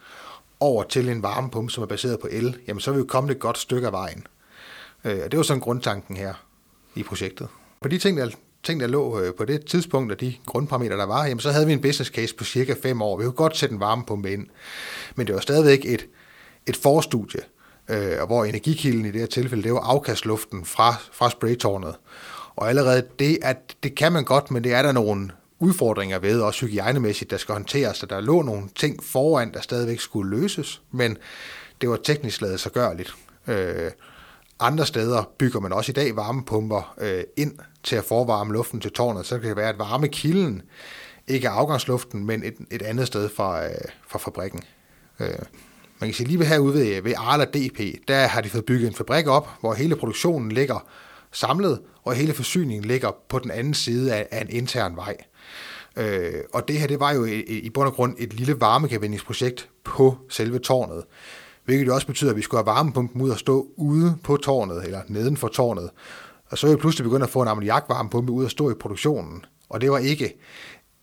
over 0.60 0.84
til 0.84 1.10
en 1.10 1.24
varmepumpe, 1.24 1.72
som 1.72 1.84
er 1.84 1.88
baseret 1.88 2.20
på 2.20 2.28
el, 2.32 2.58
jamen 2.68 2.82
så 2.82 2.92
vil 2.92 3.02
vi 3.02 3.08
komme 3.08 3.32
et 3.32 3.40
godt 3.40 3.58
stykke 3.58 3.88
af 3.88 3.94
vejen. 3.94 4.28
Øh, 5.06 5.20
og 5.24 5.32
det 5.32 5.38
var 5.38 5.44
sådan 5.44 5.62
grundtanken 5.62 6.18
her 6.18 6.34
i 6.96 7.04
projektet. 7.04 7.48
På 7.82 7.88
de 7.88 7.98
ting, 7.98 8.18
der, 8.18 8.30
ting, 8.64 8.80
der 8.80 8.88
lå 8.88 9.22
øh, 9.22 9.34
på 9.34 9.46
det 9.46 9.66
tidspunkt, 9.66 10.12
og 10.12 10.22
de 10.22 10.36
grundparametre, 10.46 10.98
der 10.98 11.06
var, 11.06 11.26
jamen 11.26 11.40
så 11.40 11.52
havde 11.52 11.66
vi 11.66 11.74
en 11.74 11.82
business 11.82 12.12
case 12.12 12.36
på 12.36 12.44
cirka 12.44 12.74
5 12.84 13.02
år. 13.02 13.18
Vi 13.18 13.24
kunne 13.24 13.34
godt 13.34 13.58
sætte 13.58 13.74
en 13.74 13.80
varmepumpe 13.80 14.34
ind, 14.34 14.48
men 15.16 15.28
det 15.28 15.36
var 15.36 15.42
stadigvæk 15.42 15.86
et, 15.86 16.06
et 16.68 16.76
forstudie, 16.76 17.42
øh, 17.90 18.24
hvor 18.28 18.46
energikilden 18.46 19.06
i 19.06 19.12
det 19.12 19.20
her 19.20 19.28
tilfælde, 19.28 19.64
det 19.64 19.74
var 19.74 19.80
afkastluften 19.80 20.66
fra, 20.66 20.96
fra 21.12 21.30
spraytårnet. 21.30 21.96
Og 22.56 22.70
allerede 22.70 23.04
det, 23.20 23.38
at 23.42 23.76
det 23.84 23.96
kan 23.96 24.12
man 24.12 24.24
godt, 24.24 24.52
men 24.52 24.64
det 24.64 24.74
er 24.74 24.82
der 24.82 24.92
nogle 24.92 25.32
udfordringer 25.60 26.20
ved, 26.20 26.42
også 26.42 26.66
hygiejnemæssigt, 26.66 27.32
der 27.32 27.38
skal 27.38 27.54
håndteres, 27.54 27.98
så 27.98 28.06
der 28.06 28.22
lå 28.22 28.42
nogle 28.42 28.70
ting 28.76 29.04
foran, 29.04 29.54
der 29.54 29.62
stadigvæk 29.62 30.00
skulle 30.00 30.40
løses, 30.42 30.82
men 30.92 31.18
det 31.82 31.90
var 31.90 31.96
teknisk 32.04 32.42
lavet 32.42 32.60
så 32.60 32.70
gørligt. 32.70 33.16
Øh, 33.48 33.92
andre 34.60 34.86
steder 34.86 35.24
bygger 35.38 35.60
man 35.60 35.74
også 35.74 35.92
i 35.92 35.94
dag 35.94 36.16
varmepumper 36.16 36.96
øh, 37.02 37.24
ind 37.38 37.60
til 37.84 37.96
at 37.96 38.04
forvarme 38.04 38.54
luften 38.54 38.82
til 38.82 38.92
tårnet, 38.92 39.26
så 39.26 39.40
kan 39.40 39.50
det 39.50 39.58
være, 39.58 39.70
at 39.70 39.80
varmekilden 39.80 40.62
ikke 41.28 41.48
er 41.48 41.52
afgangsluften, 41.52 42.26
men 42.26 42.44
et, 42.44 42.56
et 42.72 42.82
andet 42.82 43.08
sted 43.08 43.30
fra, 43.30 43.66
øh, 43.66 43.72
fra 44.08 44.20
fabrikken. 44.20 44.64
Øh, 45.20 45.30
man 46.00 46.10
kan 46.10 46.14
sige, 46.14 46.28
lige 46.28 46.40
ved 46.40 46.46
herude 46.46 46.74
ved, 46.74 46.96
øh, 46.96 47.06
ved 47.06 47.14
Arla 47.18 47.46
DP, 47.46 48.08
der 48.08 48.28
har 48.28 48.42
de 48.42 48.50
fået 48.50 48.66
bygget 48.66 48.88
en 48.88 48.96
fabrik 48.96 49.28
op, 49.28 49.50
hvor 49.60 49.74
hele 49.74 49.96
produktionen 49.96 50.52
ligger 50.52 50.88
samlet, 51.32 51.82
og 52.04 52.14
hele 52.14 52.34
forsyningen 52.34 52.86
ligger 52.86 53.12
på 53.30 53.40
den 53.40 53.52
anden 53.52 53.74
side 53.74 54.16
af, 54.16 54.28
af 54.32 54.42
en 54.42 54.50
intern 54.50 54.96
vej. 54.96 55.18
Øh, 55.98 56.34
og 56.54 56.68
det 56.68 56.80
her, 56.80 56.88
det 56.88 57.00
var 57.00 57.12
jo 57.12 57.26
i, 57.26 57.40
i 57.40 57.70
bund 57.70 57.88
og 57.88 57.94
grund 57.94 58.16
et 58.18 58.34
lille 58.34 58.62
varmegenvindingsprojekt 58.62 59.70
på 59.84 60.18
selve 60.30 60.60
tårnet, 60.60 61.04
hvilket 61.66 61.88
jo 61.88 61.94
også 61.96 62.08
betyder, 62.08 62.32
at 62.32 62.38
vi 62.38 62.42
skulle 62.42 62.60
have 62.60 62.76
varmepumpen 62.76 63.22
ud 63.22 63.30
og 63.30 63.40
stå 63.40 63.68
ude 63.76 64.18
på 64.24 64.38
tårnet, 64.38 64.84
eller 64.84 65.02
neden 65.08 65.38
for 65.38 65.48
tårnet. 65.48 65.90
Og 66.50 66.58
så 66.58 66.68
er 66.68 66.72
vi 66.72 66.78
pludselig 66.78 67.04
begyndt 67.04 67.24
at 67.24 67.30
få 67.30 67.42
en 67.42 67.48
ammoniakvarmepumpe 67.48 68.32
ud 68.32 68.46
og 68.46 68.52
stå 68.52 68.72
i 68.72 68.74
produktionen. 68.74 69.46
Og 69.70 69.82
det 69.82 69.92
var 69.92 69.98
ikke 69.98 70.38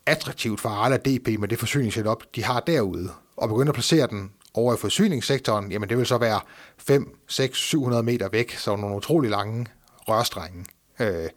attraktivt 0.06 0.60
for 0.60 0.68
Arla 0.68 0.96
DP 0.96 1.40
med 1.40 1.48
det 1.48 1.58
forsyningssetup, 1.58 2.22
de 2.34 2.44
har 2.44 2.60
derude. 2.60 3.10
Og 3.36 3.48
begynde 3.48 3.68
at 3.68 3.74
placere 3.74 4.06
den 4.06 4.30
over 4.56 4.74
i 4.74 4.76
forsyningssektoren, 4.76 5.72
jamen 5.72 5.88
det 5.88 5.98
vil 5.98 6.06
så 6.06 6.18
være 6.18 6.40
5, 6.78 7.18
6, 7.28 7.58
700 7.58 8.02
meter 8.02 8.28
væk, 8.28 8.56
så 8.56 8.76
nogle 8.76 8.96
utrolig 8.96 9.30
lange 9.30 9.66
rørstrenge. 10.08 10.64
Øh, 11.00 11.28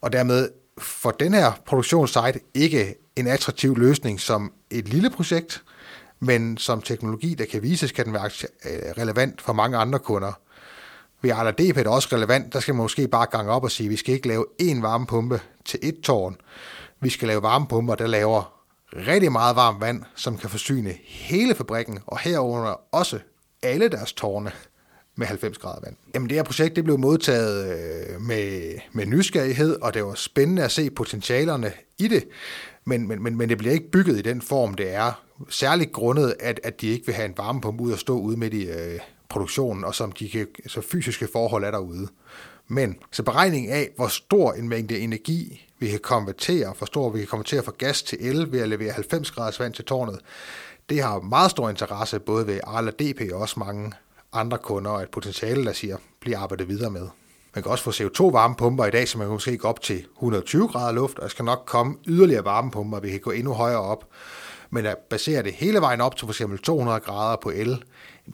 og 0.00 0.12
dermed 0.12 0.50
for 0.78 1.10
den 1.10 1.34
her 1.34 1.52
produktionssite 1.66 2.40
ikke 2.54 2.94
en 3.16 3.26
attraktiv 3.26 3.76
løsning 3.76 4.20
som 4.20 4.52
et 4.70 4.88
lille 4.88 5.10
projekt, 5.10 5.62
men 6.20 6.56
som 6.56 6.82
teknologi, 6.82 7.34
der 7.34 7.44
kan 7.44 7.62
vises, 7.62 7.92
kan 7.92 8.04
den 8.04 8.12
være 8.12 8.30
øh, 8.64 8.92
relevant 8.98 9.42
for 9.42 9.52
mange 9.52 9.76
andre 9.76 9.98
kunder. 9.98 10.32
Ved 11.22 11.30
Arla 11.30 11.50
DP 11.50 11.60
er 11.60 11.72
det 11.72 11.86
også 11.86 12.08
relevant, 12.12 12.52
der 12.52 12.60
skal 12.60 12.74
man 12.74 12.82
måske 12.82 13.08
bare 13.08 13.26
gange 13.26 13.52
op 13.52 13.64
og 13.64 13.70
sige, 13.70 13.86
at 13.86 13.90
vi 13.90 13.96
skal 13.96 14.14
ikke 14.14 14.28
lave 14.28 14.46
én 14.62 14.80
varmepumpe 14.82 15.40
til 15.64 15.80
et 15.82 16.00
tårn. 16.00 16.36
Vi 17.00 17.10
skal 17.10 17.28
lave 17.28 17.42
varmepumper, 17.42 17.94
der 17.94 18.06
laver 18.06 18.55
rigtig 18.92 19.32
meget 19.32 19.56
varmt 19.56 19.80
vand, 19.80 20.02
som 20.14 20.38
kan 20.38 20.50
forsyne 20.50 20.94
hele 21.04 21.54
fabrikken, 21.54 21.98
og 22.06 22.18
herunder 22.18 22.80
også 22.92 23.18
alle 23.62 23.88
deres 23.88 24.12
tårne 24.12 24.52
med 25.16 25.26
90 25.26 25.58
grader 25.58 25.80
vand. 25.84 25.96
Jamen 26.14 26.28
det 26.28 26.36
her 26.36 26.42
projekt 26.42 26.76
det 26.76 26.84
blev 26.84 26.98
modtaget 26.98 27.68
øh, 27.68 28.20
med, 28.20 28.74
med 28.92 29.06
nysgerrighed, 29.06 29.76
og 29.82 29.94
det 29.94 30.04
var 30.04 30.14
spændende 30.14 30.64
at 30.64 30.72
se 30.72 30.90
potentialerne 30.90 31.72
i 31.98 32.08
det, 32.08 32.24
men, 32.84 33.08
men, 33.08 33.22
men, 33.22 33.36
men 33.36 33.48
det 33.48 33.58
bliver 33.58 33.74
ikke 33.74 33.90
bygget 33.90 34.18
i 34.18 34.22
den 34.22 34.42
form, 34.42 34.74
det 34.74 34.94
er. 34.94 35.22
Særligt 35.48 35.92
grundet, 35.92 36.34
at, 36.40 36.60
at 36.64 36.80
de 36.80 36.88
ikke 36.88 37.06
vil 37.06 37.14
have 37.14 37.26
en 37.26 37.34
varmepumpe 37.36 37.82
ud 37.82 37.92
og 37.92 37.98
stå 37.98 38.18
ude 38.18 38.36
midt 38.36 38.54
i 38.54 38.68
øh, 38.68 39.00
produktionen, 39.28 39.84
og 39.84 39.94
som 39.94 40.12
de 40.12 40.28
kan, 40.28 40.46
så 40.66 40.80
fysiske 40.80 41.28
forhold 41.32 41.64
er 41.64 41.70
derude. 41.70 42.08
Men 42.68 42.96
så 43.12 43.22
beregning 43.22 43.68
af, 43.68 43.90
hvor 43.96 44.08
stor 44.08 44.52
en 44.52 44.68
mængde 44.68 44.98
energi 44.98 45.65
vi 45.78 45.90
kan 45.90 46.00
konvertere, 46.00 46.74
for 46.74 46.86
stor 46.86 47.10
vi 47.10 47.18
kan 47.18 47.28
konvertere 47.28 47.62
fra 47.62 47.72
gas 47.78 48.02
til 48.02 48.18
el 48.20 48.52
ved 48.52 48.60
at 48.60 48.68
levere 48.68 48.92
90 48.92 49.30
graders 49.30 49.60
vand 49.60 49.74
til 49.74 49.84
tårnet, 49.84 50.20
det 50.88 51.02
har 51.02 51.20
meget 51.20 51.50
stor 51.50 51.68
interesse 51.68 52.18
både 52.20 52.46
ved 52.46 52.60
Arla 52.64 52.90
DP 52.90 53.32
og 53.32 53.40
også 53.40 53.60
mange 53.60 53.92
andre 54.32 54.58
kunder, 54.58 54.90
og 54.90 55.02
et 55.02 55.10
potentiale, 55.10 55.64
der 55.64 55.72
siger, 55.72 55.96
bliver 56.20 56.38
arbejdet 56.38 56.68
videre 56.68 56.90
med. 56.90 57.08
Man 57.54 57.62
kan 57.62 57.72
også 57.72 57.84
få 57.84 57.90
CO2-varmepumper 57.90 58.84
i 58.84 58.90
dag, 58.90 59.08
så 59.08 59.18
man 59.18 59.26
kan 59.26 59.32
måske 59.32 59.58
gå 59.58 59.68
op 59.68 59.82
til 59.82 60.04
120 60.16 60.68
grader 60.68 60.92
luft, 60.92 61.18
og 61.18 61.22
der 61.22 61.28
skal 61.28 61.44
nok 61.44 61.62
komme 61.66 61.96
yderligere 62.06 62.44
varmepumper, 62.44 63.00
vi 63.00 63.10
kan 63.10 63.20
gå 63.20 63.30
endnu 63.30 63.52
højere 63.52 63.80
op. 63.80 64.08
Men 64.70 64.86
at 64.86 64.98
basere 64.98 65.42
det 65.42 65.52
hele 65.52 65.80
vejen 65.80 66.00
op 66.00 66.16
til 66.16 66.26
f.eks. 66.28 66.42
200 66.62 67.00
grader 67.00 67.36
på 67.36 67.50
el, 67.50 67.84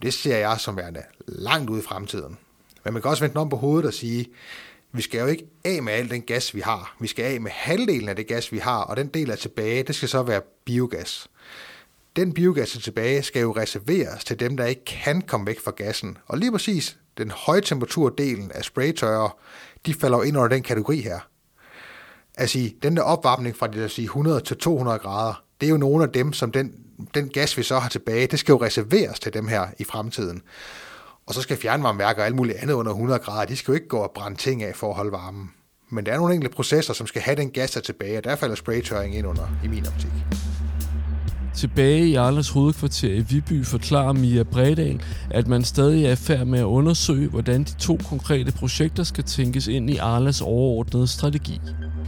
det 0.01 0.13
ser 0.13 0.37
jeg 0.37 0.59
som 0.59 0.77
værende 0.77 1.03
langt 1.27 1.69
ude 1.69 1.79
i 1.79 1.83
fremtiden. 1.83 2.37
Men 2.83 2.93
man 2.93 3.01
kan 3.01 3.11
også 3.11 3.23
vente 3.23 3.37
om 3.37 3.49
på 3.49 3.55
hovedet 3.55 3.87
og 3.87 3.93
sige, 3.93 4.29
vi 4.93 5.01
skal 5.01 5.19
jo 5.19 5.25
ikke 5.25 5.45
af 5.65 5.83
med 5.83 5.93
al 5.93 6.09
den 6.09 6.21
gas, 6.21 6.55
vi 6.55 6.59
har. 6.59 6.95
Vi 6.99 7.07
skal 7.07 7.25
af 7.25 7.41
med 7.41 7.51
halvdelen 7.51 8.09
af 8.09 8.15
det 8.15 8.27
gas, 8.27 8.51
vi 8.51 8.57
har, 8.57 8.81
og 8.81 8.97
den 8.97 9.07
del 9.07 9.29
er 9.29 9.35
tilbage, 9.35 9.83
det 9.83 9.95
skal 9.95 10.09
så 10.09 10.23
være 10.23 10.41
biogas. 10.65 11.27
Den 12.15 12.33
biogas, 12.33 12.71
der 12.71 12.79
tilbage, 12.79 13.23
skal 13.23 13.41
jo 13.41 13.51
reserveres 13.51 14.23
til 14.23 14.39
dem, 14.39 14.57
der 14.57 14.65
ikke 14.65 14.85
kan 14.85 15.21
komme 15.21 15.47
væk 15.47 15.59
fra 15.59 15.71
gassen. 15.71 16.17
Og 16.27 16.37
lige 16.37 16.51
præcis 16.51 16.97
den 17.17 17.31
højtemperaturdelen 17.31 18.51
af 18.51 18.63
spraytørrer, 18.63 19.37
de 19.85 19.93
falder 19.93 20.17
jo 20.17 20.23
ind 20.23 20.37
under 20.37 20.49
den 20.49 20.63
kategori 20.63 21.01
her. 21.01 21.19
Altså, 22.37 22.69
den 22.83 22.97
der 22.97 23.03
opvarmning 23.03 23.55
fra 23.55 23.67
de, 23.67 23.89
sige, 23.89 24.05
100 24.05 24.41
til 24.41 24.57
200 24.57 24.99
grader, 24.99 25.43
det 25.61 25.67
er 25.67 25.71
jo 25.71 25.77
nogle 25.77 26.03
af 26.03 26.09
dem, 26.09 26.33
som 26.33 26.51
den, 26.51 26.73
den 27.13 27.29
gas, 27.29 27.57
vi 27.57 27.63
så 27.63 27.79
har 27.79 27.89
tilbage, 27.89 28.27
det 28.27 28.39
skal 28.39 28.53
jo 28.53 28.61
reserveres 28.61 29.19
til 29.19 29.33
dem 29.33 29.47
her 29.47 29.67
i 29.79 29.83
fremtiden. 29.83 30.41
Og 31.27 31.33
så 31.33 31.41
skal 31.41 31.57
fjernvarmeværker 31.57 32.21
og 32.21 32.25
alt 32.25 32.35
muligt 32.35 32.57
andet 32.57 32.73
under 32.73 32.91
100 32.91 33.19
grader, 33.19 33.45
de 33.45 33.55
skal 33.55 33.71
jo 33.71 33.75
ikke 33.75 33.87
gå 33.87 33.97
og 33.97 34.11
brænde 34.15 34.37
ting 34.37 34.63
af 34.63 34.75
for 34.75 34.89
at 34.89 34.95
holde 34.95 35.11
varmen. 35.11 35.51
Men 35.89 36.05
der 36.05 36.11
er 36.13 36.17
nogle 36.17 36.33
enkelte 36.33 36.55
processer, 36.55 36.93
som 36.93 37.07
skal 37.07 37.21
have 37.21 37.35
den 37.35 37.51
gas 37.51 37.71
der 37.71 37.79
tilbage, 37.79 38.17
og 38.17 38.23
der 38.23 38.35
falder 38.35 38.55
spraytørring 38.55 39.15
ind 39.15 39.27
under 39.27 39.47
i 39.63 39.67
min 39.67 39.85
optik. 39.87 40.11
Tilbage 41.55 42.07
i 42.07 42.15
Arles 42.15 42.49
hovedkvarter 42.49 43.13
i 43.13 43.19
Viby 43.19 43.65
forklarer 43.65 44.13
Mia 44.13 44.43
Bredal, 44.43 45.01
at 45.31 45.47
man 45.47 45.63
stadig 45.63 46.05
er 46.05 46.11
i 46.11 46.15
færd 46.15 46.45
med 46.45 46.59
at 46.59 46.63
undersøge, 46.63 47.29
hvordan 47.29 47.63
de 47.63 47.75
to 47.79 47.97
konkrete 48.09 48.51
projekter 48.51 49.03
skal 49.03 49.23
tænkes 49.23 49.67
ind 49.67 49.89
i 49.89 49.97
Arlas 49.97 50.41
overordnede 50.41 51.07
strategi. 51.07 51.61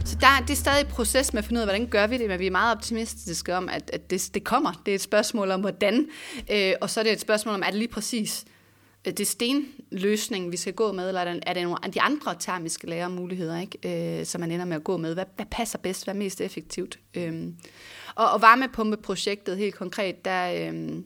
Så 0.04 0.16
der, 0.20 0.26
det 0.40 0.50
er 0.50 0.56
stadig 0.56 0.80
et 0.80 0.88
proces 0.88 1.32
med 1.32 1.38
at 1.38 1.44
finde 1.44 1.58
ud 1.58 1.62
af, 1.62 1.66
hvordan 1.66 1.86
gør 1.86 2.06
vi 2.06 2.18
det, 2.18 2.28
men 2.28 2.38
vi 2.38 2.46
er 2.46 2.50
meget 2.50 2.76
optimistiske 2.76 3.56
om, 3.56 3.68
at, 3.68 3.90
at 3.92 4.10
det, 4.10 4.30
det 4.34 4.44
kommer. 4.44 4.72
Det 4.86 4.90
er 4.90 4.94
et 4.94 5.00
spørgsmål 5.00 5.50
om, 5.50 5.60
hvordan, 5.60 6.06
øh, 6.50 6.72
og 6.80 6.90
så 6.90 7.00
er 7.00 7.04
det 7.04 7.12
et 7.12 7.20
spørgsmål 7.20 7.54
om, 7.54 7.62
er 7.62 7.70
det 7.70 7.78
lige 7.78 7.88
præcis 7.88 8.44
Øh, 9.06 9.12
det 9.12 9.26
stenløsning, 9.26 10.52
vi 10.52 10.56
skal 10.56 10.72
gå 10.72 10.92
med, 10.92 11.08
eller 11.08 11.20
er 11.20 11.32
det, 11.32 11.42
er 11.46 11.52
det 11.52 11.62
nogle 11.62 11.84
af 11.84 11.92
de 11.92 12.00
andre 12.00 12.34
termiske 12.38 12.86
læremuligheder, 12.86 13.60
ikke, 13.60 14.18
øh, 14.18 14.26
som 14.26 14.40
man 14.40 14.50
ender 14.50 14.64
med 14.64 14.76
at 14.76 14.84
gå 14.84 14.96
med? 14.96 15.14
Hvad, 15.14 15.24
hvad 15.36 15.46
passer 15.50 15.78
bedst? 15.78 16.04
Hvad 16.04 16.14
er 16.14 16.18
mest 16.18 16.40
effektivt? 16.40 16.98
Øh, 17.14 17.46
og, 18.14 18.30
og 18.30 18.42
varmepumpeprojektet 18.42 19.56
helt 19.56 19.74
konkret, 19.74 20.24
der, 20.24 20.50
øh, 20.52 21.02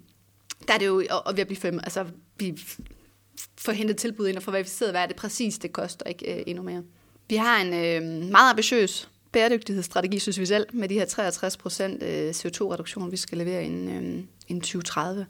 der 0.68 0.74
er 0.74 0.78
det 0.78 0.86
jo, 0.86 1.04
og, 1.10 1.26
og 1.26 1.36
vi 1.36 1.44
blive 1.44 1.56
fem, 1.56 1.78
altså, 1.82 2.06
vi 2.36 2.58
får 3.58 3.72
hentet 3.72 3.96
tilbud 3.96 4.28
ind 4.28 4.36
og 4.36 4.42
får 4.42 4.52
verificeret, 4.52 4.92
hvad 4.92 5.02
er 5.02 5.06
det 5.06 5.16
præcis, 5.16 5.58
det 5.58 5.72
koster, 5.72 6.06
ikke 6.06 6.36
øh, 6.36 6.42
endnu 6.46 6.62
mere. 6.62 6.82
Vi 7.28 7.36
har 7.36 7.60
en 7.60 7.74
øh, 7.74 8.30
meget 8.30 8.50
ambitiøs 8.50 9.08
bæredygtighedsstrategi, 9.32 10.18
synes 10.18 10.40
vi 10.40 10.46
selv, 10.46 10.66
med 10.72 10.88
de 10.88 10.94
her 10.94 11.04
63 11.04 11.56
procent 11.56 12.02
øh, 12.02 12.30
CO2-reduktion, 12.30 13.12
vi 13.12 13.16
skal 13.16 13.38
levere 13.38 13.64
inden, 13.64 13.88
øh, 13.88 14.24
inden 14.48 14.60
2030. 14.60 15.26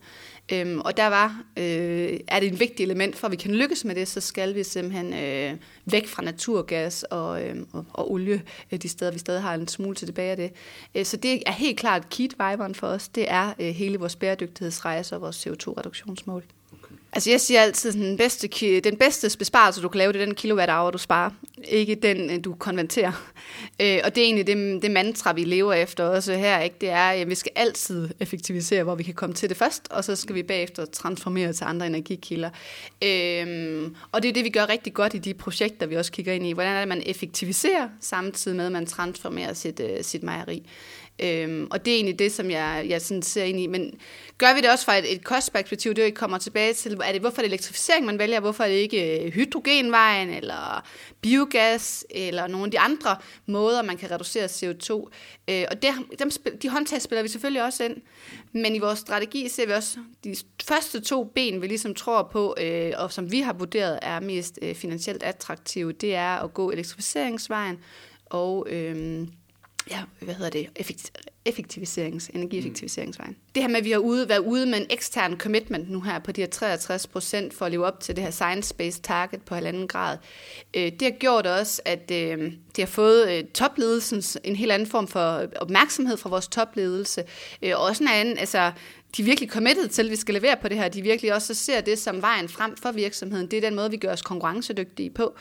Øhm, 0.53 0.81
og 0.81 0.97
der 0.97 1.07
var, 1.07 1.43
øh, 1.57 2.21
er 2.29 2.41
det 2.41 2.49
en 2.49 2.61
vigtig 2.61 2.85
element, 2.85 3.17
for 3.17 3.27
at 3.27 3.31
vi 3.31 3.37
kan 3.37 3.55
lykkes 3.55 3.85
med 3.85 3.95
det, 3.95 4.09
så 4.09 4.21
skal 4.21 4.55
vi 4.55 4.63
simpelthen 4.63 5.15
øh, 5.15 5.57
væk 5.85 6.07
fra 6.07 6.23
naturgas 6.23 7.03
og, 7.03 7.45
øh, 7.45 7.57
og, 7.73 7.87
og 7.93 8.13
olie, 8.13 8.43
øh, 8.73 8.83
de 8.83 8.89
steder, 8.89 9.11
vi 9.11 9.19
stadig 9.19 9.43
har 9.43 9.55
en 9.55 9.69
smule 9.69 9.95
til 9.95 10.09
tilbage 10.09 10.31
af 10.31 10.37
det. 10.37 10.53
Øh, 10.95 11.05
så 11.05 11.17
det 11.17 11.43
er 11.47 11.53
helt 11.53 11.79
klart 11.79 12.11
key 12.11 12.31
driveren 12.39 12.75
for 12.75 12.87
os. 12.87 13.09
Det 13.09 13.31
er 13.31 13.55
øh, 13.59 13.67
hele 13.67 13.99
vores 13.99 14.17
bæredygtighedsrejse 14.17 15.15
og 15.15 15.21
vores 15.21 15.47
CO2-reduktionsmål. 15.47 16.60
Altså 17.12 17.31
jeg 17.31 17.40
siger 17.40 17.61
altid, 17.61 17.92
den 17.92 18.16
bedste, 18.16 18.49
den 18.81 18.96
bedste 18.96 19.38
besparelse, 19.38 19.83
du 19.83 19.88
kan 19.88 19.99
lave, 19.99 20.12
det 20.12 20.23
er 20.23 20.27
den 20.27 20.35
kilowatt-hour, 20.35 20.90
du 20.90 20.99
sparer. 20.99 21.31
Ikke 21.64 21.94
den, 21.94 22.31
øh, 22.31 22.44
du 22.44 22.55
konverterer. 22.55 23.12
Øh, 23.81 23.99
og 24.05 24.14
det 24.14 24.20
er 24.20 24.25
egentlig 24.25 24.46
det, 24.46 24.83
det 24.83 24.90
mantra, 24.90 25.33
vi 25.33 25.44
lever 25.44 25.73
efter 25.73 26.05
også 26.05 26.35
her. 26.35 26.61
Ikke? 26.61 26.77
Det 26.81 26.88
er, 26.88 27.11
at 27.11 27.29
vi 27.29 27.35
skal 27.35 27.53
altid 27.55 28.09
effektivisere, 28.20 28.83
hvor 28.83 28.94
vi 28.94 29.03
kan 29.03 29.14
komme 29.14 29.35
til 29.35 29.49
det 29.49 29.57
først, 29.57 29.88
og 29.90 30.05
så 30.05 30.16
skal 30.16 30.35
vi 30.35 30.42
bagefter 30.42 30.85
transformere 30.85 31.53
til 31.53 31.64
andre 31.64 31.87
energikilder. 31.87 32.51
Øhm, 33.05 33.96
og 34.12 34.23
det 34.23 34.29
er 34.29 34.33
det, 34.33 34.44
vi 34.44 34.51
gør 34.51 34.68
rigtig 34.68 34.94
godt 34.94 35.14
i 35.14 35.18
de 35.18 35.35
projekter, 35.35 35.87
vi 35.87 35.96
også 35.96 36.12
kigger 36.12 36.33
ind 36.33 36.46
i. 36.46 36.53
Hvordan 36.53 36.75
er 36.75 36.79
det, 36.79 36.88
man 36.88 37.03
effektiviserer, 37.07 37.88
samtidig 38.01 38.57
med, 38.57 38.66
at 38.66 38.73
man 38.73 38.87
transformerer 38.87 39.53
sit, 39.53 39.81
øh, 39.81 40.05
sit 40.05 40.23
mejeri. 40.23 40.66
Øhm, 41.22 41.68
og 41.70 41.85
det 41.85 41.90
er 41.90 41.94
egentlig 41.94 42.18
det, 42.18 42.33
som 42.33 42.50
jeg, 42.50 42.87
jeg 42.88 43.02
sådan 43.02 43.22
ser 43.22 43.44
ind 43.44 43.61
i. 43.61 43.66
Men 43.66 43.94
gør 44.38 44.54
vi 44.54 44.61
det 44.61 44.70
også 44.70 44.85
fra 44.85 44.98
et, 44.98 45.12
et 45.12 45.24
kostperspektiv, 45.24 45.94
det 45.94 46.14
kommer 46.14 46.38
tilbage 46.38 46.72
til, 46.72 46.98
er 47.04 47.12
det, 47.12 47.20
hvorfor 47.20 47.38
er 47.38 47.42
det 47.42 47.48
elektrificering, 47.48 48.06
man 48.06 48.18
vælger, 48.18 48.40
hvorfor 48.40 48.64
er 48.64 48.68
det 48.68 48.74
ikke 48.74 49.24
øh, 49.24 49.33
hydrogenvejen, 49.33 50.30
eller 50.30 50.88
biogas, 51.20 52.06
eller 52.11 52.46
nogle 52.46 52.64
af 52.64 52.70
de 52.70 52.78
andre 52.78 53.16
måder, 53.46 53.83
man 53.83 53.96
kan 53.96 54.11
reducere 54.11 54.44
CO2. 54.44 55.09
Øh, 55.50 55.64
og 55.70 55.83
det, 55.83 55.90
dem, 56.18 56.30
de 56.62 56.68
håndtag 56.68 57.02
spiller 57.02 57.22
vi 57.22 57.28
selvfølgelig 57.28 57.64
også 57.64 57.85
ind. 57.85 57.96
Men 58.52 58.74
i 58.74 58.78
vores 58.78 58.98
strategi 58.98 59.48
ser 59.48 59.66
vi 59.66 59.72
også 59.72 59.98
de 60.24 60.37
første 60.64 61.00
to 61.00 61.24
ben, 61.24 61.62
vi 61.62 61.66
ligesom 61.66 61.94
tror 61.94 62.28
på, 62.33 62.54
øh, 62.61 62.92
og 62.96 63.12
som 63.12 63.33
vi 63.33 63.40
har 63.40 63.52
vurderet 63.52 63.98
er 64.02 64.20
mest 64.20 64.59
øh, 64.62 64.74
finansielt 64.74 65.22
attraktive, 65.22 65.92
det 65.92 66.14
er 66.14 66.37
at 66.37 66.54
gå 66.54 66.70
elektrificeringsvejen 66.70 67.78
og... 68.26 68.66
Øh, 68.70 69.26
ja, 69.90 70.03
hvad 70.21 70.35
hedder 70.35 70.51
det, 70.51 70.69
effektiviserings, 71.45 72.31
energieffektiviseringsvejen. 72.35 73.31
Mm. 73.31 73.37
Det 73.55 73.62
her 73.62 73.69
med, 73.69 73.77
at 73.77 73.85
vi 73.85 73.90
har 73.90 73.99
ude, 73.99 74.29
været 74.29 74.38
ude 74.38 74.66
med 74.66 74.79
en 74.79 74.87
ekstern 74.90 75.38
commitment 75.38 75.90
nu 75.90 76.01
her 76.01 76.19
på 76.19 76.33
de 76.33 76.40
her 76.40 76.49
63 76.49 77.07
procent 77.07 77.55
for 77.55 77.66
at 77.66 77.73
leve 77.73 77.87
op 77.87 78.01
til 78.01 78.16
det 78.16 78.25
her 78.25 78.31
science-based 78.31 79.01
target 79.03 79.43
på 79.43 79.55
halvanden 79.55 79.88
grad, 79.88 80.19
øh, 80.75 80.83
det 80.83 81.03
har 81.03 81.11
gjort 81.11 81.47
også, 81.47 81.83
at 81.85 82.11
øh, 82.12 82.53
det 82.77 82.85
har 82.85 82.87
fået 82.87 83.31
øh, 83.31 83.45
topledelsens 83.45 84.38
en 84.45 84.57
helt 84.57 84.73
anden 84.73 84.88
form 84.88 85.09
for 85.09 85.47
opmærksomhed 85.57 86.16
fra 86.16 86.31
vores 86.31 86.49
topledelse, 86.49 87.25
øh, 87.62 87.73
og 87.77 87.83
også 87.83 88.05
en 88.05 88.09
anden, 88.09 88.38
altså 88.38 88.73
de 89.16 89.23
er 89.23 89.27
virkelig 89.27 89.51
committed 89.51 89.88
til, 89.88 90.05
at 90.05 90.11
vi 90.11 90.16
skal 90.16 90.35
levere 90.35 90.57
på 90.62 90.68
det 90.68 90.77
her. 90.77 90.88
De 90.88 91.03
virkelig 91.03 91.35
også 91.35 91.55
ser 91.55 91.81
det 91.81 91.99
som 91.99 92.23
vejen 92.23 92.49
frem 92.49 92.77
for 92.77 92.92
virksomheden. 92.92 93.46
Det 93.46 93.57
er 93.57 93.61
den 93.61 93.75
måde, 93.75 93.90
vi 93.90 93.96
gør 93.96 94.12
os 94.12 94.23
konkurrencedygtige 94.23 95.11
på. 95.11 95.35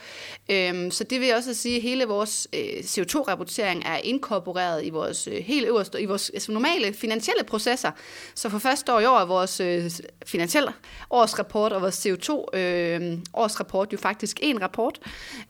Øhm, 0.51 0.91
så 0.91 1.03
det 1.03 1.21
vil 1.21 1.35
også 1.35 1.53
sige, 1.53 1.75
at 1.75 1.81
hele 1.81 2.05
vores 2.05 2.47
øh, 2.53 2.59
CO2-rapportering 2.59 3.83
er 3.85 3.97
inkorporeret 3.97 4.85
i 4.85 4.89
vores 4.89 5.27
øh, 5.27 5.33
helt 5.33 5.67
øverste, 5.67 6.01
i 6.01 6.05
vores 6.05 6.29
altså, 6.29 6.51
normale 6.51 6.93
finansielle 6.93 7.43
processer. 7.43 7.91
Så 8.35 8.49
for 8.49 8.59
første 8.59 8.93
år 8.93 8.99
i 8.99 9.05
år 9.05 9.17
er 9.19 9.25
vores 9.25 9.59
øh, 9.59 9.91
finansielle 10.25 10.71
årsrapport 11.09 11.73
og 11.73 11.81
vores 11.81 12.05
CO2-årsrapport 12.05 13.87
øh, 13.87 13.93
jo 13.93 13.97
faktisk 13.97 14.39
en 14.41 14.61
rapport, 14.61 14.99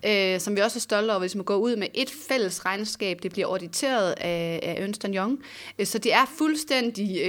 øh, 0.05 0.39
som 0.39 0.55
vi 0.55 0.62
også 0.62 0.77
er 0.77 0.82
stolte 0.82 1.12
over, 1.12 1.19
hvis 1.19 1.36
man 1.36 1.45
går 1.45 1.55
ud 1.55 1.75
med 1.75 1.88
et 1.93 2.12
fælles 2.27 2.65
regnskab. 2.65 3.23
Det 3.23 3.32
bliver 3.32 3.47
auditeret 3.47 4.12
af, 4.17 4.60
af 4.63 4.75
Ernst 4.84 5.05
Young. 5.15 5.39
Øh, 5.79 5.86
så 5.86 5.97
det 5.97 6.13
er 6.13 6.25
fuldstændig 6.38 7.21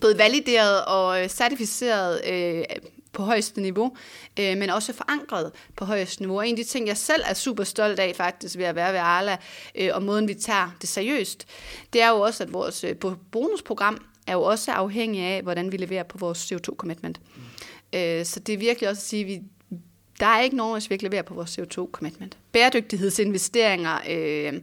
både 0.00 0.18
valideret 0.18 0.84
og 0.84 1.22
øh, 1.22 1.28
certificeret 1.28 2.20
øh, 2.30 2.64
på 3.12 3.22
højeste 3.22 3.60
niveau, 3.60 3.96
øh, 4.40 4.56
men 4.56 4.70
også 4.70 4.92
forankret 4.92 5.52
på 5.76 5.84
højeste 5.84 6.22
niveau. 6.22 6.38
Og 6.38 6.48
en 6.48 6.52
af 6.52 6.56
de 6.56 6.64
ting, 6.64 6.86
jeg 6.86 6.96
selv 6.96 7.22
er 7.26 7.34
super 7.34 7.64
stolt 7.64 7.98
af 7.98 8.16
faktisk 8.16 8.56
ved 8.56 8.64
at 8.64 8.74
være 8.74 8.92
ved 8.92 9.00
Arla, 9.00 9.36
øh, 9.74 9.90
og 9.94 10.02
måden 10.02 10.28
vi 10.28 10.34
tager 10.34 10.76
det 10.80 10.88
seriøst, 10.88 11.46
det 11.92 12.02
er 12.02 12.08
jo 12.08 12.20
også, 12.20 12.42
at 12.42 12.52
vores 12.52 12.84
øh, 12.84 12.94
bonusprogram 13.30 14.04
er 14.26 14.32
jo 14.32 14.42
også 14.42 14.72
afhængig 14.72 15.22
af, 15.22 15.42
hvordan 15.42 15.72
vi 15.72 15.76
leverer 15.76 16.02
på 16.02 16.18
vores 16.18 16.52
CO2-commitment. 16.52 17.20
Mm. 17.36 17.98
Øh, 17.98 18.24
så 18.24 18.40
det 18.40 18.52
er 18.52 18.58
virkelig 18.58 18.88
også 18.88 19.00
at 19.00 19.06
sige, 19.06 19.20
at 19.20 19.26
vi, 19.26 19.40
der 20.20 20.26
er 20.26 20.40
ikke 20.40 20.56
nogen, 20.56 20.72
hvis 20.72 20.90
vi 20.90 20.94
ikke 20.94 21.04
leverer 21.04 21.22
på 21.22 21.34
vores 21.34 21.58
CO2-commitment. 21.58 22.36
Bæredygtighedsinvesteringer 22.52 23.98
øh, 24.10 24.60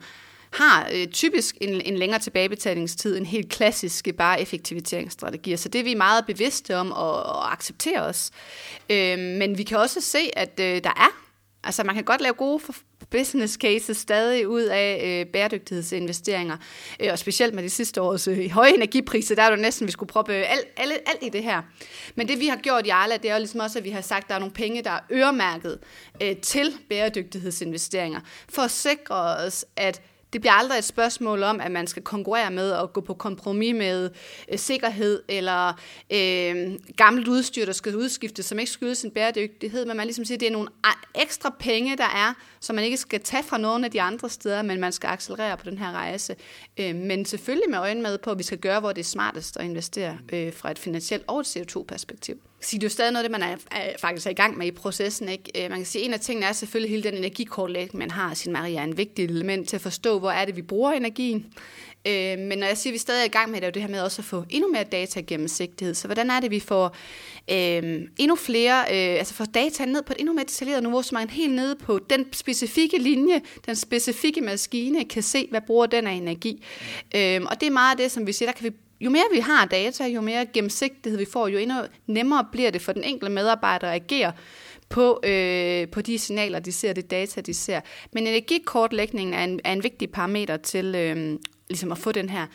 har 0.58 0.90
øh, 0.94 1.08
typisk 1.08 1.58
en, 1.62 1.82
en 1.82 1.98
længere 1.98 2.20
tilbagebetalingstid 2.20 3.18
end 3.18 3.26
helt 3.26 3.50
klassiske 3.50 4.14
bare 4.14 4.42
effektiviseringsstrategier. 4.42 5.58
Så 5.58 5.70
det 5.70 5.80
er 5.80 5.84
vi 5.84 5.94
meget 5.94 6.26
bevidste 6.26 6.76
om 6.76 6.92
at, 6.92 7.20
at 7.20 7.52
acceptere 7.52 8.02
os. 8.02 8.32
Øh, 8.90 9.20
men 9.20 9.58
vi 9.58 9.64
kan 9.64 9.78
også 9.78 10.02
se, 10.02 10.30
at 10.34 10.60
øh, 10.60 10.84
der 10.84 10.90
er 10.90 11.28
Altså 11.64 11.84
man 11.84 11.96
kan 11.96 12.04
godt 12.04 12.22
lave 12.22 12.34
gode 12.34 12.62
business 13.10 13.54
cases 13.54 13.98
stadig 13.98 14.48
ud 14.48 14.62
af 14.62 15.02
øh, 15.06 15.32
bæredygtighedsinvesteringer, 15.32 16.58
øh, 17.00 17.12
og 17.12 17.20
specielt 17.20 17.54
med 17.54 17.64
de 17.64 17.70
sidste 17.70 18.02
års 18.02 18.28
øh, 18.28 18.50
høje 18.50 18.74
energipriser, 18.74 19.36
der 19.36 19.44
er 19.44 19.50
det 19.50 19.60
næsten, 19.60 19.88
vi 19.88 19.92
skulle 19.92 20.08
proppe 20.08 20.34
alt, 20.34 20.66
alt, 20.78 20.92
alt 20.92 21.20
i 21.22 21.30
det 21.30 21.44
her. 21.44 21.62
Men 22.16 22.28
det 22.28 22.40
vi 22.40 22.48
har 22.48 22.56
gjort 22.56 22.86
i 22.86 22.90
Arla, 22.90 23.18
det 23.18 23.30
er 23.30 23.34
jo 23.36 23.40
ligesom 23.40 23.60
også, 23.60 23.80
at 23.80 23.86
vi 23.86 23.90
har 23.90 24.02
sagt, 24.02 24.24
at 24.24 24.30
der 24.30 24.36
er 24.36 24.40
nogle 24.40 24.54
penge, 24.54 24.84
der 24.84 24.92
er 24.92 25.00
øremærket 25.12 25.80
øh, 26.22 26.36
til 26.36 26.74
bæredygtighedsinvesteringer, 26.90 28.20
for 28.50 28.62
at 28.62 28.72
sikre 28.72 29.16
os, 29.16 29.66
at 29.76 30.02
det 30.34 30.42
bliver 30.42 30.54
aldrig 30.54 30.78
et 30.78 30.84
spørgsmål 30.84 31.44
om, 31.44 31.62
at 31.62 31.72
man 31.72 31.88
skal 31.88 32.04
konkurrere 32.04 32.52
med 32.52 32.72
og 32.72 32.94
gå 32.94 33.02
på 33.02 33.14
kompromis 33.14 33.76
med 33.76 34.10
øh, 34.52 34.60
sikkerhed 34.60 35.24
eller 35.28 35.68
øh, 36.14 36.80
gammelt 36.98 37.28
udstyr, 37.28 37.66
der 37.66 37.72
skal 37.72 37.96
udskiftes, 37.96 38.46
som 38.46 38.60
ikke 38.60 38.72
skyldes 38.72 39.04
en 39.04 39.12
bæredygtighed, 39.12 39.86
men 39.86 39.98
man 39.98 40.06
ligesom 40.06 40.26
siger, 40.26 40.36
at 40.36 40.40
det 40.40 40.48
er 40.48 40.52
nogle 40.52 40.70
ekstra 41.16 41.56
penge, 41.60 41.98
der 41.98 42.04
er, 42.04 42.34
som 42.60 42.76
man 42.76 42.86
ikke 42.86 42.98
skal 42.98 43.22
tage 43.22 43.44
fra 43.44 43.58
nogen 43.58 43.84
af 43.84 43.92
de 43.92 44.02
andre 44.02 44.30
steder, 44.30 44.62
men 44.62 44.80
man 44.80 44.92
skal 44.92 45.08
accelerere 45.08 45.58
på 45.58 45.70
den 45.70 45.78
her 45.78 45.92
rejse. 45.92 46.36
Øh, 46.78 46.96
men 46.96 47.26
selvfølgelig 47.26 47.70
med 47.70 47.80
øjne 47.80 48.02
med 48.02 48.18
på, 48.18 48.32
at 48.32 48.38
vi 48.38 48.44
skal 48.44 48.58
gøre, 48.58 48.80
hvor 48.80 48.92
det 48.92 49.02
er 49.02 49.06
smartest 49.06 49.58
at 49.58 49.66
investere 49.66 50.18
øh, 50.34 50.54
fra 50.54 50.72
et 50.72 50.80
finansielt 50.80 51.24
og 51.28 51.40
et 51.40 51.58
CO2-perspektiv 51.58 52.42
sige, 52.62 52.80
det 52.80 52.84
er 52.84 52.90
jo 52.90 52.92
stadig 52.92 53.12
noget, 53.12 53.24
det 53.24 53.32
man 53.32 53.44
er, 53.44 53.56
er, 53.72 53.94
faktisk 54.00 54.28
er 54.28 54.32
i 54.32 54.34
gang 54.34 54.58
med 54.58 54.68
i 54.68 54.72
processen. 54.72 55.30
Ikke? 55.30 55.64
Øh, 55.64 55.70
man 55.70 55.80
kan 55.80 55.86
sige, 55.86 56.06
en 56.06 56.14
af 56.14 56.20
tingene 56.20 56.46
er 56.46 56.52
selvfølgelig 56.52 56.92
hele 56.92 57.04
den 57.04 57.14
energikortlægning, 57.14 57.98
man 57.98 58.12
har 58.12 58.34
sin 58.34 58.54
Maria, 58.54 58.80
er 58.80 58.84
en 58.84 58.98
vigtig 58.98 59.26
element 59.26 59.70
til 59.70 59.76
at 59.76 59.82
forstå, 59.82 60.20
hvor 60.20 60.32
er 60.32 60.46
det, 60.46 60.56
vi 60.56 60.62
bruger 60.62 60.92
energien. 60.92 61.46
Øh, 62.08 62.40
men 62.40 62.58
når 62.58 62.68
jeg 62.68 62.78
siger, 62.78 62.92
at 62.92 62.94
vi 62.94 62.98
stadig 62.98 63.22
er 63.22 63.26
i 63.26 63.28
gang 63.28 63.52
med 63.52 63.62
det, 63.62 63.64
er 63.64 63.68
jo 63.68 63.72
det 63.72 63.82
her 63.82 63.90
med 63.90 64.02
også 64.02 64.22
at 64.22 64.26
få 64.26 64.44
endnu 64.50 64.72
mere 64.72 64.84
data 64.84 65.20
gennemsigtighed. 65.20 65.94
Så 65.94 66.08
hvordan 66.08 66.30
er 66.30 66.40
det, 66.40 66.52
vi 66.52 66.60
får 66.60 66.96
øh, 67.52 68.02
endnu 68.18 68.36
flere, 68.36 68.80
øh, 68.80 69.20
altså 69.20 69.34
får 69.34 69.46
data 69.46 69.86
ned 69.86 70.04
på 70.04 70.14
et 70.14 70.20
endnu 70.20 70.34
mere 70.34 70.46
detaljeret 70.46 70.84
niveau, 70.84 71.02
så 71.02 71.16
man 71.16 71.30
helt 71.30 71.54
nede 71.54 71.76
på 71.76 72.00
den 72.10 72.26
specifikke 72.34 72.98
linje, 72.98 73.42
den 73.66 73.76
specifikke 73.76 74.42
maskine, 74.42 75.06
kan 75.06 75.24
se, 75.24 75.48
hvad 75.50 75.62
bruger 75.68 75.86
den 75.86 76.08
af 76.08 76.14
energi. 76.14 76.64
Øh, 77.16 77.42
og 77.46 77.62
det 77.62 77.68
er 77.68 77.72
meget 77.72 77.92
af 77.92 77.98
det, 77.98 78.12
som 78.12 78.28
vi 78.28 78.32
siger, 78.32 78.52
der 78.52 78.58
kan 78.58 78.66
vi 78.66 78.76
jo 79.00 79.10
mere 79.10 79.24
vi 79.34 79.40
har 79.40 79.66
data, 79.66 80.08
jo 80.08 80.22
mere 80.22 80.46
gennemsigtighed 80.46 81.20
vi 81.20 81.26
får, 81.26 81.48
jo 81.48 81.58
endnu 81.58 81.76
nemmere 82.08 82.48
bliver 82.52 82.72
det 82.72 82.82
for 82.82 82.92
den 82.92 83.04
enkelte 83.04 83.34
medarbejder 83.34 83.88
at 83.88 84.02
agere 84.02 84.34
på, 84.90 85.20
øh, 85.24 85.88
på 85.88 86.02
de 86.02 86.20
signaler, 86.20 86.60
de 86.60 86.72
ser, 86.72 86.94
det 86.94 87.12
data, 87.12 87.42
de 87.42 87.54
ser. 87.54 87.82
Men 88.14 88.28
energikortlægningen 88.28 89.34
er 89.34 89.44
en, 89.44 89.60
er 89.64 89.74
en 89.74 89.84
vigtig 89.84 90.12
parameter 90.12 90.58
til 90.58 90.96
øh, 90.96 91.40
ligesom 91.70 91.92
at 91.92 91.98
få 91.98 92.12
den 92.12 92.30
her. 92.30 92.46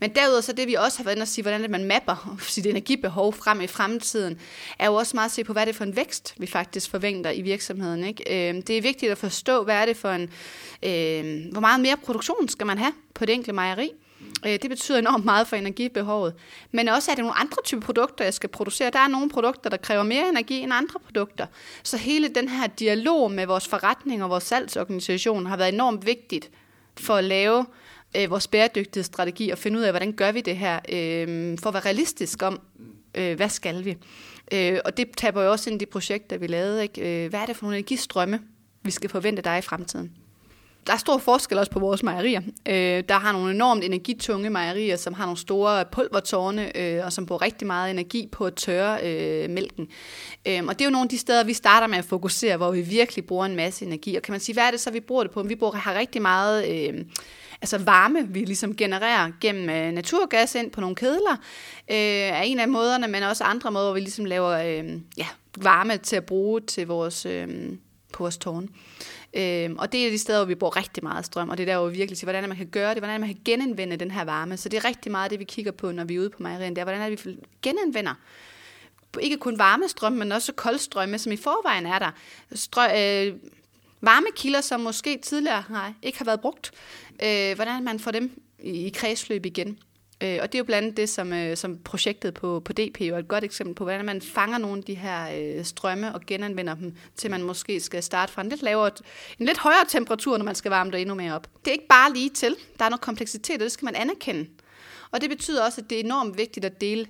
Men 0.00 0.14
derudover 0.14 0.40
så 0.40 0.52
det, 0.52 0.68
vi 0.68 0.74
også 0.74 0.98
har 0.98 1.04
været 1.04 1.16
inde 1.16 1.24
og 1.24 1.28
sige, 1.28 1.42
hvordan 1.42 1.70
man 1.70 1.84
mapper 1.84 2.36
sit 2.48 2.66
energibehov 2.66 3.32
frem 3.32 3.60
i 3.60 3.66
fremtiden, 3.66 4.40
er 4.78 4.86
jo 4.86 4.94
også 4.94 5.16
meget 5.16 5.28
at 5.28 5.32
se 5.32 5.44
på, 5.44 5.52
hvad 5.52 5.62
er 5.62 5.66
det 5.66 5.76
for 5.76 5.84
en 5.84 5.96
vækst, 5.96 6.34
vi 6.38 6.46
faktisk 6.46 6.90
forventer 6.90 7.30
i 7.30 7.42
virksomheden. 7.42 8.04
Ikke? 8.04 8.50
Øh, 8.50 8.54
det 8.66 8.78
er 8.78 8.82
vigtigt 8.82 9.12
at 9.12 9.18
forstå, 9.18 9.64
hvad 9.64 9.74
er 9.74 9.86
det 9.86 9.96
for 9.96 10.10
en, 10.10 10.22
øh, 10.82 11.52
hvor 11.52 11.60
meget 11.60 11.80
mere 11.80 11.96
produktion 11.96 12.48
skal 12.48 12.66
man 12.66 12.78
have 12.78 12.92
på 13.14 13.26
det 13.26 13.34
enkelte 13.34 13.52
mejeri, 13.52 13.90
Øh, 14.46 14.52
det 14.52 14.70
betyder 14.70 14.98
enormt 14.98 15.24
meget 15.24 15.46
for 15.46 15.56
energibehovet. 15.56 16.34
Men 16.72 16.88
også 16.88 17.10
er 17.10 17.14
det 17.14 17.22
nogle 17.24 17.38
andre 17.38 17.56
typer 17.64 17.82
produkter, 17.82 18.24
jeg 18.24 18.34
skal 18.34 18.48
producere. 18.48 18.90
Der 18.90 18.98
er 18.98 19.08
nogle 19.08 19.30
produkter, 19.30 19.70
der 19.70 19.76
kræver 19.76 20.02
mere 20.02 20.28
energi 20.28 20.60
end 20.60 20.72
andre 20.72 21.00
produkter. 21.04 21.46
Så 21.82 21.96
hele 21.96 22.28
den 22.28 22.48
her 22.48 22.66
dialog 22.66 23.30
med 23.30 23.46
vores 23.46 23.68
forretning 23.68 24.22
og 24.24 24.30
vores 24.30 24.44
salgsorganisation 24.44 25.46
har 25.46 25.56
været 25.56 25.74
enormt 25.74 26.06
vigtigt 26.06 26.50
for 26.98 27.14
at 27.14 27.24
lave 27.24 27.66
øh, 28.16 28.30
vores 28.30 28.48
bæredygtighedsstrategi 28.48 29.50
og 29.50 29.58
finde 29.58 29.78
ud 29.78 29.82
af, 29.82 29.92
hvordan 29.92 30.12
gør 30.12 30.32
vi 30.32 30.40
det 30.40 30.56
her, 30.56 30.74
øh, 30.88 31.58
for 31.58 31.68
at 31.68 31.74
være 31.74 31.84
realistisk 31.84 32.42
om, 32.42 32.60
øh, 33.14 33.36
hvad 33.36 33.48
skal 33.48 33.84
vi. 33.84 33.96
Øh, 34.52 34.78
og 34.84 34.96
det 34.96 35.08
taber 35.16 35.42
jo 35.42 35.50
også 35.50 35.70
ind 35.70 35.82
i 35.82 35.84
de 35.84 35.90
projekter, 35.90 36.38
vi 36.38 36.46
lavede. 36.46 36.82
Ikke? 36.82 37.24
Øh, 37.24 37.30
hvad 37.30 37.40
er 37.40 37.46
det 37.46 37.56
for 37.56 37.64
nogle 37.64 37.76
energistrømme, 37.76 38.40
vi 38.82 38.90
skal 38.90 39.10
forvente 39.10 39.42
dig 39.42 39.58
i 39.58 39.62
fremtiden? 39.62 40.12
Der 40.86 40.92
er 40.92 40.96
stor 40.96 41.18
forskel 41.18 41.58
også 41.58 41.72
på 41.72 41.78
vores 41.78 42.02
mejerier. 42.02 42.40
Øh, 42.68 43.04
der 43.08 43.18
har 43.18 43.32
nogle 43.32 43.50
enormt 43.54 43.84
energitunge 43.84 44.50
mejerier, 44.50 44.96
som 44.96 45.14
har 45.14 45.24
nogle 45.24 45.38
store 45.38 45.84
pulvertårne, 45.84 46.76
øh, 46.76 47.04
og 47.04 47.12
som 47.12 47.26
bruger 47.26 47.42
rigtig 47.42 47.66
meget 47.66 47.90
energi 47.90 48.28
på 48.32 48.44
at 48.44 48.54
tørre 48.54 48.98
øh, 49.02 49.50
mælken. 49.50 49.88
Øh, 50.46 50.64
og 50.66 50.78
det 50.78 50.80
er 50.80 50.84
jo 50.84 50.90
nogle 50.90 51.04
af 51.04 51.08
de 51.08 51.18
steder, 51.18 51.44
vi 51.44 51.52
starter 51.52 51.86
med 51.86 51.98
at 51.98 52.04
fokusere, 52.04 52.56
hvor 52.56 52.70
vi 52.70 52.80
virkelig 52.80 53.26
bruger 53.26 53.46
en 53.46 53.56
masse 53.56 53.84
energi. 53.84 54.16
Og 54.16 54.22
kan 54.22 54.32
man 54.32 54.40
sige, 54.40 54.54
hvad 54.54 54.64
er 54.64 54.70
det 54.70 54.80
så, 54.80 54.90
vi 54.90 55.00
bruger 55.00 55.22
det 55.22 55.32
på? 55.32 55.42
Vi 55.42 55.54
bruger, 55.54 55.74
har 55.74 55.94
rigtig 55.94 56.22
meget... 56.22 56.68
Øh, 56.68 57.04
altså 57.62 57.78
varme, 57.78 58.28
vi 58.28 58.40
ligesom 58.40 58.76
genererer 58.76 59.30
gennem 59.40 59.70
øh, 59.70 59.92
naturgas 59.92 60.54
ind 60.54 60.70
på 60.70 60.80
nogle 60.80 60.96
kedler, 60.96 61.36
øh, 61.90 61.96
er 61.96 62.42
en 62.42 62.60
af 62.60 62.68
måderne, 62.68 63.08
men 63.08 63.22
også 63.22 63.44
andre 63.44 63.70
måder, 63.70 63.86
hvor 63.86 63.94
vi 63.94 64.00
ligesom 64.00 64.24
laver 64.24 64.50
øh, 64.50 65.00
ja, 65.16 65.26
varme 65.56 65.96
til 65.96 66.16
at 66.16 66.24
bruge 66.24 66.60
til 66.60 66.86
vores, 66.86 67.26
øh, 67.26 67.48
på 68.12 68.22
vores 68.22 68.38
tårn. 68.38 68.68
Øhm, 69.34 69.76
og 69.78 69.92
det 69.92 70.06
er 70.06 70.10
de 70.10 70.18
steder, 70.18 70.38
hvor 70.38 70.46
vi 70.46 70.54
bruger 70.54 70.76
rigtig 70.76 71.02
meget 71.02 71.26
strøm, 71.26 71.48
og 71.48 71.58
det 71.58 71.68
er 71.68 71.72
der, 71.72 71.78
hvor 71.78 71.88
vi 71.88 71.96
virkelig 71.96 72.18
siger, 72.18 72.26
hvordan 72.26 72.48
man 72.48 72.58
kan 72.58 72.66
gøre 72.66 72.90
det, 72.90 72.98
hvordan 72.98 73.20
man 73.20 73.28
kan 73.28 73.38
genanvende 73.44 73.96
den 73.96 74.10
her 74.10 74.24
varme. 74.24 74.56
Så 74.56 74.68
det 74.68 74.76
er 74.76 74.84
rigtig 74.84 75.12
meget 75.12 75.30
det, 75.30 75.38
vi 75.38 75.44
kigger 75.44 75.72
på, 75.72 75.92
når 75.92 76.04
vi 76.04 76.14
er 76.14 76.20
ude 76.20 76.30
på 76.30 76.42
mejerien, 76.42 76.76
det 76.76 76.80
er, 76.80 76.84
hvordan 76.84 77.00
er 77.00 77.10
vi 77.10 77.38
genanvender 77.62 78.14
ikke 79.20 79.36
kun 79.36 79.58
varmestrøm, 79.58 80.12
men 80.12 80.32
også 80.32 80.52
koldstrømme, 80.52 81.18
som 81.18 81.32
i 81.32 81.36
forvejen 81.36 81.86
er 81.86 81.98
der. 81.98 82.10
Strø, 82.54 82.82
øh, 82.82 83.34
varmekilder, 84.00 84.60
som 84.60 84.80
måske 84.80 85.18
tidligere 85.22 85.64
nej, 85.70 85.92
ikke 86.02 86.18
har 86.18 86.24
været 86.24 86.40
brugt. 86.40 86.70
Øh, 87.22 87.54
hvordan 87.54 87.84
man 87.84 88.00
får 88.00 88.10
dem 88.10 88.42
i, 88.58 88.86
i 88.86 88.88
kredsløb 88.88 89.46
igen. 89.46 89.78
Øh, 90.22 90.38
og 90.42 90.52
det 90.52 90.54
er 90.54 90.58
jo 90.58 90.64
blandt 90.64 90.84
andet 90.84 90.96
det, 90.96 91.08
som, 91.08 91.32
øh, 91.32 91.56
som 91.56 91.78
projektet 91.78 92.34
på, 92.34 92.62
på 92.64 92.72
DP 92.72 93.00
er 93.00 93.18
et 93.18 93.28
godt 93.28 93.44
eksempel 93.44 93.74
på, 93.74 93.84
hvordan 93.84 94.04
man 94.04 94.22
fanger 94.22 94.58
nogle 94.58 94.78
af 94.78 94.84
de 94.84 94.94
her 94.94 95.28
øh, 95.58 95.64
strømme 95.64 96.14
og 96.14 96.20
genanvender 96.26 96.74
dem, 96.74 96.94
til 97.16 97.30
man 97.30 97.42
måske 97.42 97.80
skal 97.80 98.02
starte 98.02 98.32
fra 98.32 98.42
en 98.42 98.48
lidt, 98.48 98.62
lavere, 98.62 98.90
en 99.38 99.46
lidt 99.46 99.58
højere 99.58 99.84
temperatur, 99.88 100.36
når 100.36 100.44
man 100.44 100.54
skal 100.54 100.70
varme 100.70 100.90
det 100.90 101.00
endnu 101.00 101.14
mere 101.14 101.34
op. 101.34 101.48
Det 101.64 101.68
er 101.68 101.72
ikke 101.72 101.88
bare 101.88 102.12
lige 102.12 102.30
til. 102.30 102.56
Der 102.78 102.84
er 102.84 102.88
noget 102.88 103.00
kompleksitet, 103.00 103.54
og 103.54 103.60
det 103.60 103.72
skal 103.72 103.84
man 103.84 103.94
anerkende. 103.94 104.46
Og 105.10 105.20
det 105.20 105.30
betyder 105.30 105.64
også, 105.64 105.80
at 105.80 105.90
det 105.90 106.00
er 106.00 106.04
enormt 106.04 106.38
vigtigt 106.38 106.66
at 106.66 106.80
dele 106.80 107.06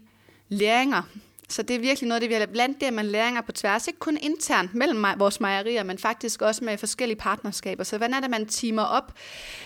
læringer 0.48 1.02
så 1.50 1.62
det 1.62 1.76
er 1.76 1.80
virkelig 1.80 2.08
noget, 2.08 2.22
det 2.22 2.30
vi 2.30 2.34
har 2.34 2.46
blandt 2.46 2.80
det, 2.80 2.92
man 2.92 3.06
læringer 3.06 3.40
på 3.40 3.52
tværs, 3.52 3.86
ikke 3.86 3.98
kun 3.98 4.18
internt 4.20 4.74
mellem 4.74 5.04
vores 5.16 5.40
mejerier, 5.40 5.82
men 5.82 5.98
faktisk 5.98 6.42
også 6.42 6.64
med 6.64 6.78
forskellige 6.78 7.18
partnerskaber. 7.18 7.84
Så 7.84 7.98
hvordan 7.98 8.14
er 8.14 8.20
det, 8.20 8.30
man 8.30 8.46
timer 8.46 8.82
op 8.82 9.12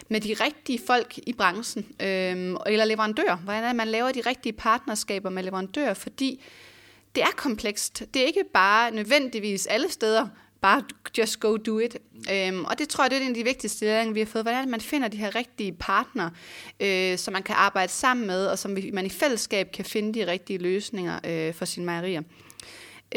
med 0.09 0.20
de 0.20 0.37
rigtige 0.40 0.81
folk 0.87 1.18
i 1.18 1.33
branchen, 1.33 1.87
øh, 2.01 2.57
eller 2.66 2.85
leverandører? 2.85 3.37
Hvordan 3.37 3.64
er 3.64 3.68
det, 3.68 3.77
man 3.77 3.88
laver 3.88 4.12
de 4.12 4.20
rigtige 4.20 4.53
partnerskaber 4.53 5.31
med 5.31 5.42
leverandører? 5.42 5.94
Fordi 5.94 6.42
det 7.14 7.23
er 7.23 7.33
komplekst. 7.37 8.03
Det 8.14 8.23
er 8.23 8.27
ikke 8.27 8.44
bare 8.55 8.90
nødvendigvis 8.90 9.66
alle 9.66 9.90
steder 9.90 10.29
bare 10.64 10.83
just 11.18 11.40
go 11.40 11.57
do 11.57 11.79
it. 11.79 11.96
Øhm, 12.33 12.64
og 12.64 12.79
det 12.79 12.88
tror 12.88 13.05
jeg, 13.05 13.11
det 13.11 13.16
er 13.16 13.22
en 13.22 13.29
af 13.29 13.35
de 13.35 13.44
vigtigste 13.44 13.85
læringer, 13.85 14.14
vi 14.14 14.20
har 14.20 14.27
fået. 14.27 14.44
Hvordan 14.44 14.70
man 14.70 14.81
finder 14.81 15.09
de 15.09 15.16
her 15.16 15.35
rigtige 15.35 15.72
partner, 15.72 16.31
øh, 16.81 17.18
som 17.18 17.33
man 17.33 17.42
kan 17.42 17.55
arbejde 17.55 17.92
sammen 17.92 18.27
med, 18.27 18.46
og 18.46 18.59
som 18.59 18.77
man 18.92 19.07
i 19.07 19.09
fællesskab 19.09 19.72
kan 19.72 19.85
finde 19.85 20.20
de 20.20 20.27
rigtige 20.27 20.59
løsninger 20.59 21.20
øh, 21.24 21.55
for 21.55 21.64
sine 21.64 21.87
mejerier. 21.87 22.22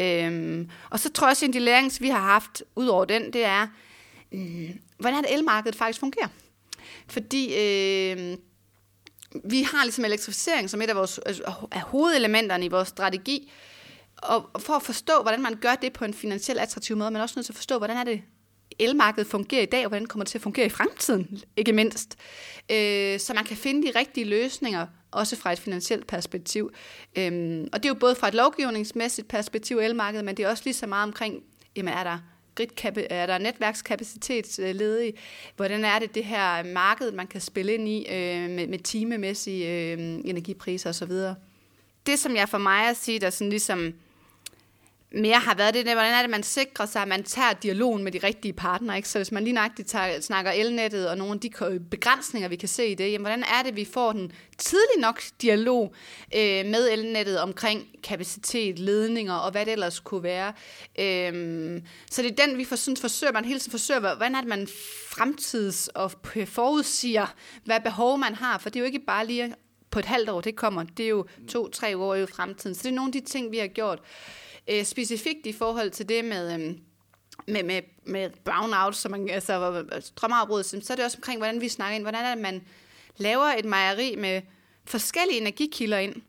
Øhm, 0.00 0.70
og 0.90 1.00
så 1.00 1.12
tror 1.12 1.26
jeg 1.26 1.30
også, 1.30 1.44
en 1.44 1.48
af 1.48 1.52
de 1.52 1.58
læringer, 1.58 1.98
vi 2.00 2.08
har 2.08 2.20
haft 2.20 2.62
ud 2.76 2.86
over 2.86 3.04
den, 3.04 3.32
det 3.32 3.44
er, 3.44 3.66
øh, 4.32 4.70
hvordan 4.98 5.22
det 5.22 5.34
elmarkedet 5.34 5.76
faktisk 5.76 6.00
fungerer. 6.00 6.28
Fordi 7.08 7.44
øh, 7.46 8.36
vi 9.44 9.62
har 9.62 9.84
ligesom 9.84 10.04
elektrificering 10.04 10.70
som 10.70 10.82
et 10.82 10.90
af, 10.90 10.96
vores, 10.96 11.18
altså, 11.18 11.42
af 11.70 11.80
hovedelementerne 11.80 12.64
i 12.64 12.68
vores 12.68 12.88
strategi, 12.88 13.52
og 14.22 14.62
for 14.62 14.72
at 14.72 14.82
forstå, 14.82 15.12
hvordan 15.22 15.42
man 15.42 15.54
gør 15.54 15.74
det 15.74 15.92
på 15.92 16.04
en 16.04 16.14
finansielt 16.14 16.60
attraktiv 16.60 16.96
måde, 16.96 17.10
men 17.10 17.22
også 17.22 17.32
nødt 17.38 17.46
til 17.46 17.52
at 17.52 17.56
forstå, 17.56 17.78
hvordan 17.78 17.96
er 17.96 18.04
det, 18.04 18.22
elmarkedet 18.78 19.30
fungerer 19.30 19.62
i 19.62 19.66
dag, 19.66 19.84
og 19.84 19.88
hvordan 19.88 20.06
kommer 20.06 20.24
det 20.24 20.30
til 20.30 20.38
at 20.38 20.42
fungere 20.42 20.66
i 20.66 20.68
fremtiden, 20.68 21.40
ikke 21.56 21.72
mindst. 21.72 22.16
Øh, 22.70 23.20
så 23.20 23.32
man 23.34 23.44
kan 23.44 23.56
finde 23.56 23.86
de 23.86 23.98
rigtige 23.98 24.24
løsninger, 24.24 24.86
også 25.10 25.36
fra 25.36 25.52
et 25.52 25.58
finansielt 25.58 26.06
perspektiv. 26.06 26.70
Øhm, 27.16 27.68
og 27.72 27.82
det 27.82 27.84
er 27.84 27.88
jo 27.88 27.94
både 27.94 28.14
fra 28.14 28.28
et 28.28 28.34
lovgivningsmæssigt 28.34 29.28
perspektiv 29.28 29.78
elmarkedet, 29.78 30.24
men 30.24 30.36
det 30.36 30.44
er 30.44 30.48
også 30.48 30.62
lige 30.66 30.74
så 30.74 30.86
meget 30.86 31.02
omkring, 31.02 31.42
jamen 31.76 31.94
er 31.94 32.04
der 32.04 32.18
er 33.10 33.26
der 33.26 33.38
netværkskapacitet 33.38 34.58
øh, 34.58 34.74
ledig? 34.74 35.14
Hvordan 35.56 35.84
er 35.84 35.98
det 35.98 36.14
det 36.14 36.24
her 36.24 36.62
marked, 36.62 37.12
man 37.12 37.26
kan 37.26 37.40
spille 37.40 37.74
ind 37.74 37.88
i 37.88 38.06
øh, 38.10 38.50
med, 38.50 38.66
med 38.66 38.78
timemæssige 38.78 39.92
øh, 39.92 39.98
energipriser 40.24 40.90
osv.? 40.90 41.12
Det, 42.06 42.18
som 42.18 42.36
jeg 42.36 42.48
for 42.48 42.58
mig 42.58 42.88
at 42.88 42.96
sige, 42.96 43.18
der 43.18 43.30
sådan 43.30 43.50
ligesom 43.50 43.94
mere 45.12 45.38
har 45.38 45.54
været 45.54 45.74
det, 45.74 45.86
der, 45.86 45.94
hvordan 45.94 46.14
er 46.14 46.20
det, 46.20 46.30
man 46.30 46.42
sikrer 46.42 46.86
sig, 46.86 47.02
at 47.02 47.08
man 47.08 47.22
tager 47.22 47.52
dialogen 47.52 48.04
med 48.04 48.12
de 48.12 48.18
rigtige 48.18 48.52
partnere. 48.52 48.96
Ikke? 48.96 49.08
Så 49.08 49.18
hvis 49.18 49.32
man 49.32 49.44
lige 49.44 49.54
nøjagtigt 49.54 49.88
tager, 49.88 50.20
snakker 50.20 50.52
elnettet 50.52 51.08
og 51.08 51.18
nogle 51.18 51.34
af 51.34 51.40
de 51.40 51.80
begrænsninger, 51.90 52.48
vi 52.48 52.56
kan 52.56 52.68
se 52.68 52.86
i 52.86 52.94
det, 52.94 53.12
jamen, 53.12 53.20
hvordan 53.20 53.42
er 53.42 53.62
det, 53.64 53.76
vi 53.76 53.84
får 53.84 54.12
den 54.12 54.32
tidlig 54.58 55.00
nok 55.00 55.22
dialog 55.42 55.94
øh, 56.34 56.66
med 56.66 56.88
elnettet 56.92 57.40
omkring 57.40 57.86
kapacitet, 58.02 58.78
ledninger 58.78 59.34
og 59.34 59.50
hvad 59.50 59.64
det 59.64 59.72
ellers 59.72 60.00
kunne 60.00 60.22
være. 60.22 60.52
Øh, 60.98 61.82
så 62.10 62.22
det 62.22 62.30
er 62.30 62.46
den, 62.46 62.58
vi 62.58 62.64
for, 62.64 62.76
sådan, 62.76 62.96
forsøger, 62.96 63.32
man 63.32 63.44
hele 63.44 63.60
tiden 63.60 63.70
forsøger, 63.70 64.00
hvordan 64.00 64.34
er 64.34 64.40
det, 64.40 64.48
man 64.48 64.68
fremtids- 65.10 65.88
og 65.94 66.12
forudsiger, 66.46 67.34
hvad 67.64 67.80
behov 67.80 68.18
man 68.18 68.34
har, 68.34 68.58
for 68.58 68.70
det 68.70 68.76
er 68.76 68.80
jo 68.80 68.86
ikke 68.86 69.04
bare 69.06 69.26
lige 69.26 69.54
på 69.90 69.98
et 69.98 70.04
halvt 70.04 70.30
år, 70.30 70.40
det 70.40 70.56
kommer, 70.56 70.82
det 70.82 71.04
er 71.04 71.08
jo 71.08 71.26
to-tre 71.48 71.96
år 71.96 72.14
i 72.14 72.26
fremtiden. 72.26 72.74
Så 72.74 72.82
det 72.82 72.88
er 72.88 72.94
nogle 72.94 73.08
af 73.08 73.12
de 73.12 73.20
ting, 73.20 73.52
vi 73.52 73.58
har 73.58 73.66
gjort. 73.66 73.98
Øh, 74.68 74.84
specifikt 74.84 75.46
i 75.46 75.52
forhold 75.52 75.90
til 75.90 76.08
det 76.08 76.24
med, 76.24 76.54
øh, 76.54 76.74
med, 77.46 77.62
med, 77.62 77.82
med 78.04 78.30
brownout, 78.44 78.96
som 78.96 79.10
man, 79.10 79.30
altså 79.30 79.80
strømafbrud, 80.00 80.62
så 80.62 80.92
er 80.92 80.96
det 80.96 81.04
også 81.04 81.18
omkring, 81.18 81.38
hvordan 81.38 81.60
vi 81.60 81.68
snakker 81.68 81.94
ind, 81.94 82.04
hvordan 82.04 82.24
er 82.24 82.34
det, 82.34 82.42
man 82.42 82.62
laver 83.16 83.44
et 83.44 83.64
mejeri 83.64 84.16
med 84.16 84.42
forskellige 84.84 85.40
energikilder 85.40 85.98
ind, 85.98 86.22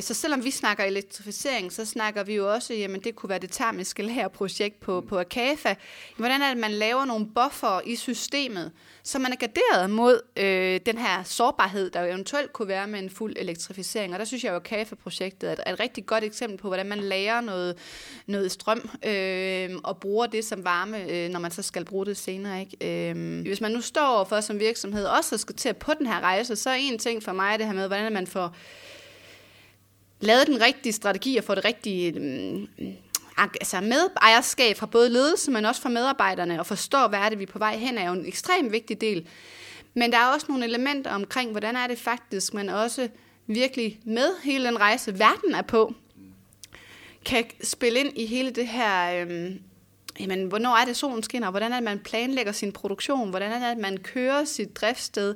så 0.00 0.14
selvom 0.14 0.44
vi 0.44 0.50
snakker 0.50 0.84
elektrificering, 0.84 1.72
så 1.72 1.84
snakker 1.84 2.24
vi 2.24 2.34
jo 2.34 2.52
også, 2.52 2.74
jamen 2.74 3.00
det 3.00 3.14
kunne 3.14 3.30
være 3.30 3.38
det 3.38 3.50
termiske 3.50 4.02
lærerprojekt 4.02 4.80
på, 4.80 5.00
på 5.08 5.18
AKAFA. 5.18 5.74
Hvordan 6.16 6.42
er 6.42 6.48
det, 6.48 6.58
man 6.58 6.70
laver 6.70 7.04
nogle 7.04 7.26
buffer 7.34 7.80
i 7.84 7.96
systemet, 7.96 8.72
så 9.02 9.18
man 9.18 9.32
er 9.32 9.36
garderet 9.36 9.90
mod 9.90 10.20
øh, 10.36 10.80
den 10.86 10.98
her 10.98 11.22
sårbarhed, 11.22 11.90
der 11.90 12.04
eventuelt 12.04 12.52
kunne 12.52 12.68
være 12.68 12.86
med 12.86 12.98
en 12.98 13.10
fuld 13.10 13.36
elektrificering. 13.36 14.12
Og 14.12 14.18
der 14.18 14.24
synes 14.24 14.44
jeg 14.44 14.50
jo, 14.50 14.56
at 14.56 14.62
AKAFA-projektet 14.62 15.50
er, 15.50 15.56
er 15.66 15.72
et 15.72 15.80
rigtig 15.80 16.06
godt 16.06 16.24
eksempel 16.24 16.58
på, 16.58 16.68
hvordan 16.68 16.86
man 16.86 17.00
lærer 17.00 17.40
noget, 17.40 17.78
noget 18.26 18.52
strøm 18.52 18.90
øh, 19.06 19.70
og 19.84 19.98
bruger 19.98 20.26
det 20.26 20.44
som 20.44 20.64
varme, 20.64 21.10
øh, 21.10 21.30
når 21.30 21.40
man 21.40 21.50
så 21.50 21.62
skal 21.62 21.84
bruge 21.84 22.06
det 22.06 22.16
senere. 22.16 22.60
Ikke? 22.60 23.10
Øh, 23.10 23.42
hvis 23.42 23.60
man 23.60 23.72
nu 23.72 23.80
står 23.80 24.24
for 24.24 24.40
som 24.40 24.60
virksomhed 24.60 25.04
også 25.04 25.38
skal 25.38 25.54
til 25.54 25.68
at 25.68 25.76
på 25.76 25.92
den 25.98 26.06
her 26.06 26.20
rejse, 26.20 26.56
så 26.56 26.70
er 26.70 26.74
en 26.74 26.98
ting 26.98 27.22
for 27.22 27.32
mig 27.32 27.58
det 27.58 27.66
her 27.66 27.74
med, 27.74 27.86
hvordan 27.86 28.12
man 28.12 28.26
får 28.26 28.56
lavet 30.24 30.46
den 30.46 30.60
rigtige 30.60 30.92
strategi 30.92 31.36
og 31.36 31.44
få 31.44 31.54
det 31.54 31.64
rigtige 31.64 32.12
øh, 32.20 32.94
altså 33.38 33.80
medejerskab 33.80 34.76
fra 34.76 34.86
både 34.86 35.08
ledelse, 35.08 35.50
men 35.50 35.64
også 35.64 35.82
fra 35.82 35.88
medarbejderne, 35.88 36.60
og 36.60 36.66
forstå, 36.66 37.06
hvad 37.08 37.18
er 37.18 37.28
det, 37.28 37.38
vi 37.38 37.42
er 37.42 37.52
på 37.52 37.58
vej 37.58 37.76
hen, 37.76 37.98
er 37.98 38.06
jo 38.06 38.12
en 38.12 38.26
ekstremt 38.26 38.72
vigtig 38.72 39.00
del. 39.00 39.28
Men 39.94 40.12
der 40.12 40.18
er 40.18 40.26
også 40.34 40.46
nogle 40.48 40.64
elementer 40.64 41.10
omkring, 41.10 41.50
hvordan 41.50 41.76
er 41.76 41.86
det 41.86 41.98
faktisk, 41.98 42.54
man 42.54 42.68
også 42.68 43.08
virkelig 43.46 44.00
med 44.04 44.28
hele 44.44 44.66
den 44.66 44.80
rejse, 44.80 45.18
verden 45.18 45.54
er 45.54 45.62
på, 45.62 45.94
kan 47.24 47.44
spille 47.62 48.00
ind 48.00 48.18
i 48.18 48.26
hele 48.26 48.50
det 48.50 48.68
her 48.68 49.24
øh, 49.26 49.50
jamen, 50.20 50.46
hvornår 50.46 50.76
er 50.76 50.84
det, 50.84 50.96
solen 50.96 51.22
skinner? 51.22 51.50
Hvordan 51.50 51.72
er 51.72 51.76
det, 51.76 51.84
man 51.84 51.98
planlægger 51.98 52.52
sin 52.52 52.72
produktion? 52.72 53.30
Hvordan 53.30 53.52
er 53.52 53.58
det, 53.58 53.66
at 53.66 53.78
man 53.78 53.96
kører 53.96 54.44
sit 54.44 54.76
driftssted 54.76 55.34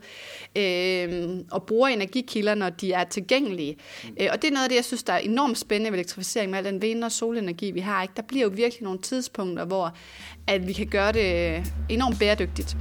øh, 0.56 1.38
og 1.50 1.62
bruger 1.62 1.88
energikilder, 1.88 2.54
når 2.54 2.70
de 2.70 2.92
er 2.92 3.04
tilgængelige? 3.04 3.76
Mm. 4.04 4.16
Øh, 4.20 4.28
og 4.32 4.42
det 4.42 4.48
er 4.48 4.52
noget 4.52 4.64
af 4.64 4.68
det, 4.68 4.76
jeg 4.76 4.84
synes, 4.84 5.02
der 5.02 5.12
er 5.12 5.18
enormt 5.18 5.58
spændende 5.58 5.92
ved 5.92 5.98
elektrificering 5.98 6.50
med 6.50 6.58
al 6.58 6.64
den 6.64 6.82
vind- 6.82 7.04
og 7.04 7.12
solenergi, 7.12 7.70
vi 7.70 7.80
har. 7.80 8.02
Ikke? 8.02 8.14
Der 8.16 8.22
bliver 8.22 8.42
jo 8.42 8.50
virkelig 8.54 8.82
nogle 8.82 8.98
tidspunkter, 8.98 9.64
hvor 9.64 9.94
at 10.46 10.66
vi 10.66 10.72
kan 10.72 10.86
gøre 10.86 11.12
det 11.12 11.62
enormt 11.88 12.18
bæredygtigt. 12.18 12.76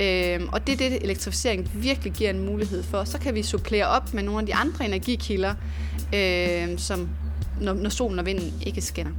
Øh, 0.00 0.40
og 0.52 0.66
det 0.66 0.72
er 0.72 0.76
det, 0.76 1.02
elektrificering 1.02 1.70
virkelig 1.74 2.12
giver 2.12 2.30
en 2.30 2.46
mulighed 2.46 2.82
for. 2.82 3.04
Så 3.04 3.18
kan 3.18 3.34
vi 3.34 3.42
supplere 3.42 3.86
op 3.86 4.14
med 4.14 4.22
nogle 4.22 4.40
af 4.40 4.46
de 4.46 4.54
andre 4.54 4.84
energikilder, 4.84 5.54
øh, 6.14 6.78
som 6.78 7.08
når, 7.60 7.72
når 7.72 7.90
solen 7.90 8.18
og 8.18 8.26
vinden 8.26 8.52
ikke 8.66 8.80
skinner. 8.80 9.10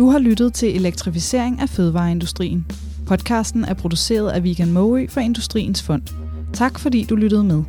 Du 0.00 0.08
har 0.08 0.18
lyttet 0.18 0.54
til 0.54 0.76
Elektrificering 0.76 1.60
af 1.60 1.68
fødevareindustrien. 1.68 2.66
Podcasten 3.06 3.64
er 3.64 3.74
produceret 3.74 4.30
af 4.30 4.44
Vegan 4.44 4.72
Moe 4.72 5.08
for 5.08 5.20
Industriens 5.20 5.82
Fond. 5.82 6.02
Tak 6.52 6.78
fordi 6.78 7.04
du 7.04 7.16
lyttede 7.16 7.44
med. 7.44 7.62